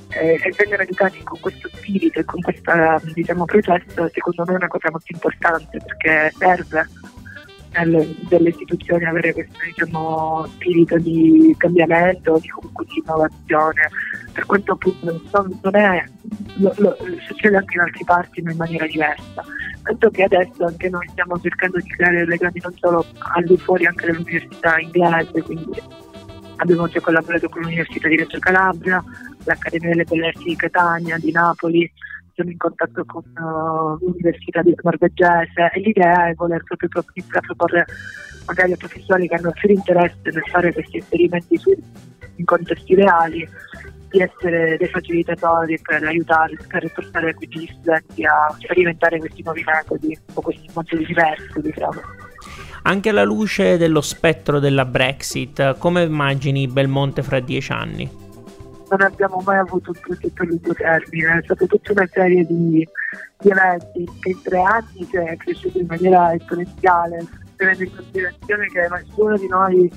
eh, 0.09 0.41
e 0.43 0.55
vengano 0.57 0.83
educati 0.83 1.23
con 1.23 1.39
questo 1.39 1.69
spirito 1.69 2.19
e 2.19 2.25
con 2.25 2.41
questo 2.41 2.73
diciamo, 3.13 3.45
processo, 3.45 4.09
secondo 4.13 4.45
me 4.47 4.53
è 4.53 4.57
una 4.57 4.69
cosa 4.69 4.91
molto 4.91 5.13
importante 5.13 5.79
perché 5.85 6.33
serve 6.37 6.87
delle 8.29 8.49
istituzioni 8.49 9.05
avere 9.05 9.33
questo 9.33 9.53
diciamo, 9.65 10.47
spirito 10.47 10.99
di 10.99 11.55
cambiamento, 11.57 12.39
di 12.41 12.49
comunque 12.49 12.85
di 12.87 13.03
innovazione, 13.05 13.91
per 14.33 14.47
quanto 14.47 14.73
appunto 14.73 15.21
non, 15.33 15.59
non 15.63 15.77
è, 15.77 16.05
lo, 16.57 16.73
lo, 16.79 16.97
succede 17.27 17.57
anche 17.57 17.75
in 17.75 17.81
altre 17.81 18.05
parti 18.05 18.43
ma 18.43 18.51
in 18.51 18.57
maniera 18.57 18.87
diversa. 18.87 19.45
Tanto 19.83 20.11
che 20.11 20.23
adesso 20.25 20.65
anche 20.65 20.89
noi 20.89 21.07
stiamo 21.09 21.39
cercando 21.41 21.79
di 21.79 21.89
creare 21.89 22.27
legami 22.27 22.61
non 22.63 22.75
solo 22.79 23.05
al 23.35 23.45
di 23.45 23.57
fuori 23.57 23.87
anche 23.87 24.07
dell'università 24.07 24.79
inglese, 24.79 25.43
quindi 25.43 25.81
abbiamo 26.57 26.89
già 26.89 27.01
collaborato 27.01 27.49
con 27.49 27.63
l'Università 27.63 28.09
di 28.09 28.17
Reggio 28.17 28.39
Calabria, 28.39 29.03
l'Accademia 29.45 29.91
delle 29.91 30.05
Belle 30.05 30.27
Arti 30.29 30.45
di 30.45 30.57
Catania, 30.57 31.19
di 31.19 31.31
Napoli, 31.31 31.91
siamo 32.39 32.51
in 32.51 32.57
contatto 32.57 33.05
con 33.05 33.23
uh, 33.35 33.99
l'Università 33.99 34.63
norvegese 34.83 35.71
e 35.75 35.81
l'idea 35.81 36.29
è 36.29 36.35
voler 36.35 36.63
proprio 36.63 36.89
proporre 36.89 37.85
magari 38.47 38.73
a 38.73 38.77
professori 38.77 39.27
che 39.27 39.35
hanno 39.35 39.51
più 39.51 39.71
interesse 39.71 40.21
nel 40.23 40.45
fare 40.49 40.73
questi 40.73 40.99
esperimenti 40.99 41.59
su, 41.59 41.77
in 42.37 42.45
contesti 42.45 42.95
reali 42.95 43.49
di 44.11 44.21
essere 44.21 44.77
dei 44.79 44.89
facilitatori 44.89 45.79
per 45.83 46.05
aiutare, 46.05 46.57
per 46.69 46.91
portare 46.93 47.35
quindi 47.35 47.61
gli 47.61 47.75
studenti 47.81 48.25
a 48.25 48.55
sperimentare 48.57 49.19
questi 49.19 49.43
nuovi 49.43 49.65
metodi 49.65 50.19
o 50.35 50.41
questi 50.41 50.71
metodi 50.75 51.05
diversi 51.07 51.61
diciamo. 51.61 52.01
Anche 52.83 53.09
alla 53.09 53.25
luce 53.25 53.77
dello 53.77 54.01
spettro 54.01 54.61
della 54.61 54.85
Brexit, 54.85 55.77
come 55.79 56.05
immagini 56.05 56.69
Belmonte 56.69 57.23
fra 57.25 57.41
dieci 57.41 57.73
anni? 57.73 58.27
Non 58.91 59.03
abbiamo 59.03 59.43
mai 59.45 59.59
avuto 59.59 59.91
un 59.91 60.01
progetto 60.01 60.43
a 60.43 60.47
lungo 60.47 60.73
termine, 60.75 61.39
è 61.39 61.43
stata 61.43 61.67
tutta 61.67 61.93
una 61.93 62.09
serie 62.11 62.45
di, 62.45 62.87
di 63.39 63.49
eventi 63.49 64.09
che 64.21 64.31
in 64.31 64.43
tre 64.43 64.63
anni 64.63 65.09
cioè, 65.11 65.25
è 65.25 65.37
cresciuto 65.37 65.79
in 65.79 65.87
maniera 65.87 66.35
esponenziale, 66.35 67.27
tenendo 67.57 67.83
in 67.83 67.95
considerazione 67.95 68.67
che 68.67 68.89
nessuno 68.91 69.37
di 69.37 69.49
noi 69.49 69.93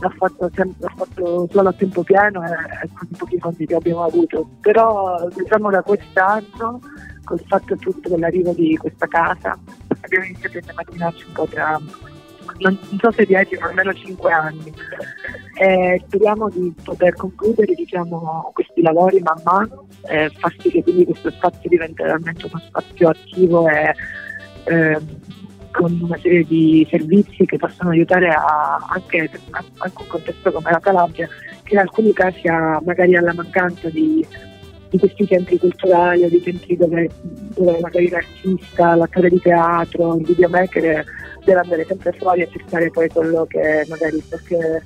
l'ha 0.00 0.10
fatto, 0.10 0.50
l'ha 0.54 0.94
fatto 0.96 1.48
solo 1.50 1.68
a 1.68 1.72
tempo 1.72 2.02
pieno 2.02 2.44
e, 2.44 2.50
e 2.50 2.88
con 2.92 3.08
i 3.10 3.16
pochi 3.16 3.38
fondi 3.38 3.66
che 3.66 3.74
abbiamo 3.74 4.04
avuto. 4.04 4.48
Però 4.60 5.28
diciamo 5.34 5.70
da 5.70 5.82
quest'anno, 5.82 6.80
col 7.24 7.42
fatto 7.46 7.74
appunto 7.74 8.08
dell'arrivo 8.08 8.52
di 8.52 8.76
questa 8.76 9.06
casa, 9.06 9.58
abbiamo 10.00 10.24
iniziato 10.26 10.58
a 10.58 10.70
immaginarci 10.70 11.24
un 11.26 11.32
po' 11.32 11.46
tra 11.46 11.80
non, 12.58 12.78
so 13.00 13.10
se 13.12 13.24
10 13.24 13.56
ma 13.58 13.66
almeno 13.68 13.92
5 13.92 14.32
anni. 14.32 14.72
E 15.60 16.02
speriamo 16.06 16.48
di 16.50 16.72
poter 16.84 17.14
concludere 17.14 17.74
diciamo, 17.74 18.50
questi 18.54 18.80
lavori 18.80 19.20
man 19.20 19.40
mano 19.44 19.86
e 20.08 20.30
far 20.30 20.54
sì 20.58 20.70
che 20.70 20.82
quindi 20.82 21.04
questo 21.04 21.30
spazio 21.30 21.68
diventi 21.68 22.02
veramente 22.02 22.46
uno 22.46 22.62
spazio 22.66 23.08
attivo 23.08 23.68
e 23.68 23.94
eh, 24.64 24.98
con 25.72 25.98
una 26.02 26.18
serie 26.18 26.44
di 26.44 26.86
servizi 26.90 27.44
che 27.44 27.56
possono 27.56 27.90
aiutare 27.90 28.28
a, 28.28 28.78
anche, 28.88 29.30
anche 29.50 30.02
un 30.02 30.06
contesto 30.06 30.50
come 30.52 30.70
la 30.70 30.80
Calabria 30.80 31.28
che 31.62 31.74
in 31.74 31.80
alcuni 31.80 32.12
casi 32.12 32.48
ha 32.48 32.80
magari 32.84 33.16
alla 33.16 33.34
mancanza 33.34 33.88
di, 33.90 34.26
di 34.90 34.98
questi 34.98 35.26
centri 35.26 35.58
culturali 35.58 36.24
o 36.24 36.28
di 36.28 36.42
centri 36.42 36.76
dove, 36.76 37.10
dove 37.54 37.78
magari 37.80 38.08
l'artista, 38.08 38.94
l'attore 38.94 39.28
di 39.28 39.40
teatro, 39.40 40.16
il 40.16 40.24
videomaker 40.24 41.04
deve 41.44 41.60
andare 41.60 41.84
sempre 41.86 42.12
fuori 42.12 42.42
a 42.42 42.48
cercare 42.48 42.90
poi 42.90 43.08
quello 43.08 43.46
che 43.46 43.84
magari 43.88 44.22
perché 44.28 44.82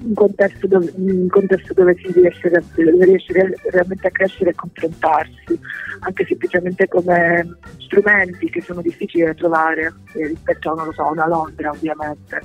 un 0.00 0.14
contesto 0.14 0.66
dove, 0.66 0.92
contesto 1.28 1.74
dove 1.74 1.96
si 1.96 2.12
riesce, 2.12 2.48
dove 2.48 3.04
riesce, 3.04 3.32
realmente 3.70 4.06
a 4.06 4.10
crescere 4.10 4.50
e 4.50 4.54
confrontarsi, 4.54 5.58
anche 6.00 6.24
semplicemente 6.24 6.88
come 6.88 7.58
strumenti 7.78 8.48
che 8.48 8.60
sono 8.60 8.80
difficili 8.80 9.24
da 9.24 9.34
trovare 9.34 9.92
eh, 10.14 10.26
rispetto 10.28 10.70
a, 10.70 10.92
so, 10.92 11.10
una 11.10 11.26
Londra 11.26 11.70
ovviamente 11.70 12.40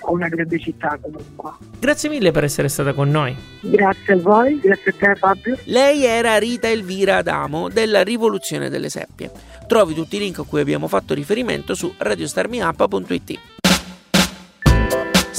o 0.00 0.12
una 0.12 0.28
grande 0.28 0.58
città 0.58 0.98
comunque. 1.00 1.50
Grazie 1.78 2.08
mille 2.08 2.30
per 2.30 2.44
essere 2.44 2.68
stata 2.68 2.92
con 2.92 3.10
noi. 3.10 3.34
Grazie 3.60 4.14
a 4.14 4.16
voi, 4.18 4.60
grazie 4.60 4.90
a 4.90 4.94
te 4.98 5.14
Fabio. 5.16 5.58
Lei 5.64 6.04
era 6.04 6.38
Rita 6.38 6.68
Elvira 6.68 7.16
Adamo 7.16 7.68
della 7.68 8.02
Rivoluzione 8.02 8.68
delle 8.68 8.88
Seppie. 8.88 9.30
Trovi 9.66 9.94
tutti 9.94 10.16
i 10.16 10.18
link 10.18 10.38
a 10.38 10.44
cui 10.44 10.60
abbiamo 10.60 10.88
fatto 10.88 11.14
riferimento 11.14 11.74
su 11.74 11.92
radiostarmiup.it. 11.96 13.55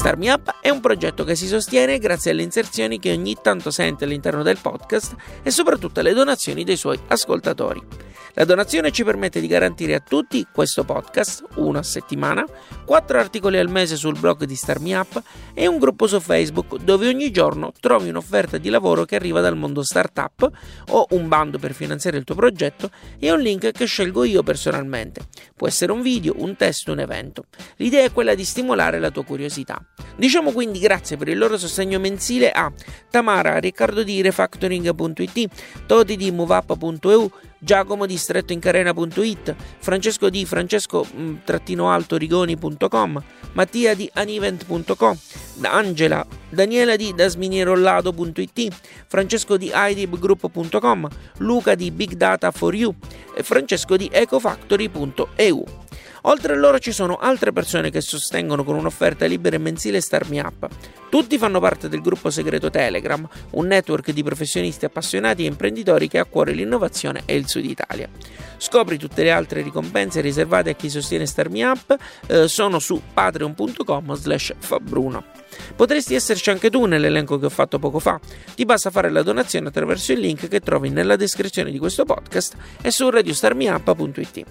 Start 0.08 0.22
Me 0.22 0.32
Up 0.32 0.60
è 0.62 0.70
un 0.70 0.80
progetto 0.80 1.26
che 1.26 1.36
si 1.36 1.48
sostiene 1.48 2.00
grazie 2.00 2.32
alle 2.32 2.42
inserzioni 2.42 2.98
che 2.98 3.12
ogni 3.12 3.36
tanto 3.42 3.72
sente 3.72 4.06
all'interno 4.06 4.42
del 4.42 4.58
podcast 4.58 5.14
e 5.44 5.52
soprattutto 5.52 6.00
alle 6.00 6.14
donazioni 6.14 6.64
dei 6.64 6.78
suoi 6.78 6.98
ascoltatori. 7.08 7.84
La 8.36 8.46
donazione 8.46 8.92
ci 8.92 9.04
permette 9.04 9.42
di 9.42 9.48
garantire 9.48 9.96
a 9.96 10.00
tutti 10.00 10.46
questo 10.52 10.84
podcast, 10.84 11.44
uno 11.56 11.80
a 11.80 11.84
settimana, 11.84 12.46
quattro 12.86 13.18
articoli 13.18 13.58
al 13.58 13.68
mese 13.68 13.96
sul 13.96 14.16
blog 14.18 14.44
di 14.44 14.56
Start 14.56 14.80
Me 14.80 14.96
Up 14.96 15.22
e 15.56 15.66
un 15.66 15.80
gruppo 15.80 16.06
su 16.06 16.20
Facebook 16.20 16.78
dove 16.78 17.08
ogni 17.08 17.32
giorno 17.32 17.72
trovi 17.80 18.10
un'offerta 18.10 18.60
di 18.60 18.70
lavoro 18.70 19.06
che 19.06 19.16
arriva 19.16 19.42
dal 19.42 19.58
mondo 19.58 19.82
startup 19.82 20.48
o 20.90 21.08
un 21.10 21.28
bando 21.28 21.58
per 21.58 21.74
finanziare 21.74 22.18
il 22.18 22.26
tuo 22.26 22.36
progetto 22.36 22.92
e 23.18 23.32
un 23.32 23.40
link 23.40 23.72
che 23.72 23.86
scelgo 23.86 24.24
io 24.24 24.44
personalmente. 24.44 25.22
Può 25.56 25.68
essere 25.68 25.92
un 25.92 26.04
video, 26.04 26.36
un 26.38 26.56
test, 26.56 26.90
un 26.90 27.00
evento. 27.00 27.46
L'idea 27.78 28.04
è 28.04 28.12
quella 28.12 28.36
di 28.36 28.46
stimolare 28.46 29.00
la 29.00 29.10
tua 29.10 29.26
curiosità. 29.26 29.84
Diciamo 30.18 30.52
quindi 30.52 30.80
grazie 30.80 31.16
per 31.16 31.28
il 31.28 31.38
loro 31.38 31.58
sostegno 31.58 32.00
mensile 32.00 32.50
a 32.52 32.72
Tamara, 33.10 33.60
Riccardo 33.60 34.04
di 34.04 34.22
Refactoring.it, 34.22 35.50
Todi 35.86 36.18
di 36.18 36.32
MoveUp.eu, 36.32 37.30
Giacomo 37.60 38.08
di 38.08 38.18
strettoincarena.it, 38.18 39.56
Francesco 39.80 40.30
di 40.30 40.46
francesco-altorigoni.com, 40.46 43.24
Mattia 43.54 43.96
di 43.96 44.08
anivent.com, 44.14 45.18
Angela, 45.62 46.24
Daniela 46.50 46.96
di 46.96 47.14
dasminierollado.it, 47.14 48.68
Francesco 49.08 49.58
di 49.58 49.72
idibgroup.com, 49.74 51.08
Luca 51.38 51.76
di 51.76 51.92
Big 51.92 52.14
Data 52.14 52.52
for 52.52 52.74
You 52.74 52.96
e 53.36 53.44
Francesco 53.44 53.98
di 53.98 54.10
ecofactory.eu. 54.12 55.86
Oltre 56.28 56.54
a 56.54 56.56
loro 56.58 56.78
ci 56.78 56.92
sono 56.92 57.16
altre 57.16 57.54
persone 57.54 57.90
che 57.90 58.02
sostengono 58.02 58.66
con 58.66 58.76
un'offerta 58.76 59.26
libera 59.26 59.56
e 59.56 59.60
mensile 59.60 60.02
Start 60.02 60.28
Me 60.28 60.42
Up. 60.42 60.68
Tutti 61.10 61.38
fanno 61.38 61.62
parte 61.62 61.88
del 61.88 62.02
gruppo 62.02 62.30
segreto 62.30 62.70
Telegram, 62.70 63.26
un 63.52 63.66
network 63.66 64.12
di 64.12 64.24
professionisti 64.24 64.84
appassionati 64.84 65.44
e 65.44 65.48
imprenditori 65.48 66.10
che 66.10 66.20
ha 66.20 66.24
a 66.24 66.26
cuore 66.26 66.52
l'innovazione 66.52 67.22
e 67.26 67.38
il 67.38 67.48
Sud 67.48 67.64
Italia. 67.64 68.10
Scopri 68.58 68.98
tutte 68.98 69.24
le 69.24 69.32
altre 69.32 69.62
ricompense 69.62 70.20
riservate 70.20 70.72
a 70.72 70.76
chi 70.76 70.90
sostiene 70.90 71.26
Start 71.26 71.50
Me 71.50 71.64
Up, 71.64 71.96
eh, 72.28 72.50
sono 72.50 72.80
su 72.80 73.02
patreon.com 73.14 74.14
slash 74.14 74.54
fabbruno. 74.58 75.47
Potresti 75.76 76.16
esserci 76.16 76.50
anche 76.50 76.70
tu 76.70 76.86
nell'elenco 76.86 77.38
che 77.38 77.46
ho 77.46 77.50
fatto 77.50 77.80
poco 77.80 78.00
fa. 78.00 78.20
Ti 78.56 78.66
basta 78.66 78.90
fare 78.90 79.10
la 79.10 79.24
donazione 79.24 79.68
attraverso 79.68 80.12
il 80.12 80.20
link 80.20 80.48
che 80.48 80.60
trovi 80.60 80.90
nella 80.90 81.16
descrizione 81.16 81.72
di 81.72 81.80
questo 81.80 82.06
podcast 82.06 82.56
e 82.82 82.92
su 82.92 83.10
radiostarmiup.it. 83.10 84.46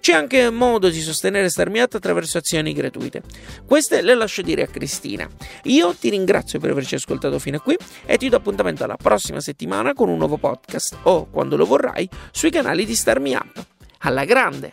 C'è 0.00 0.14
anche 0.14 0.48
modo 0.48 0.88
di 0.88 1.00
sostenere 1.00 1.50
Starmiat 1.50 1.96
attraverso 1.96 2.38
azioni 2.38 2.72
gratuite. 2.72 3.22
Queste 3.66 4.00
le 4.00 4.14
lascio 4.14 4.40
dire 4.40 4.62
a 4.62 4.66
Cristina. 4.66 5.28
Io 5.64 5.94
ti 5.94 6.08
ringrazio 6.08 6.58
per 6.58 6.70
averci 6.70 6.94
ascoltato 6.94 7.38
fino 7.38 7.58
a 7.58 7.60
qui 7.60 7.76
e 8.06 8.16
ti 8.16 8.30
do 8.30 8.36
appuntamento 8.36 8.82
alla 8.84 8.96
prossima 8.96 9.40
settimana 9.40 9.92
con 9.92 10.08
un 10.08 10.16
nuovo 10.16 10.38
podcast 10.38 10.96
o, 11.02 11.26
quando 11.26 11.56
lo 11.56 11.66
vorrai, 11.66 12.08
sui 12.30 12.50
canali 12.50 12.86
di 12.86 12.94
Starmiup. 12.94 13.66
Alla 13.98 14.24
grande! 14.24 14.72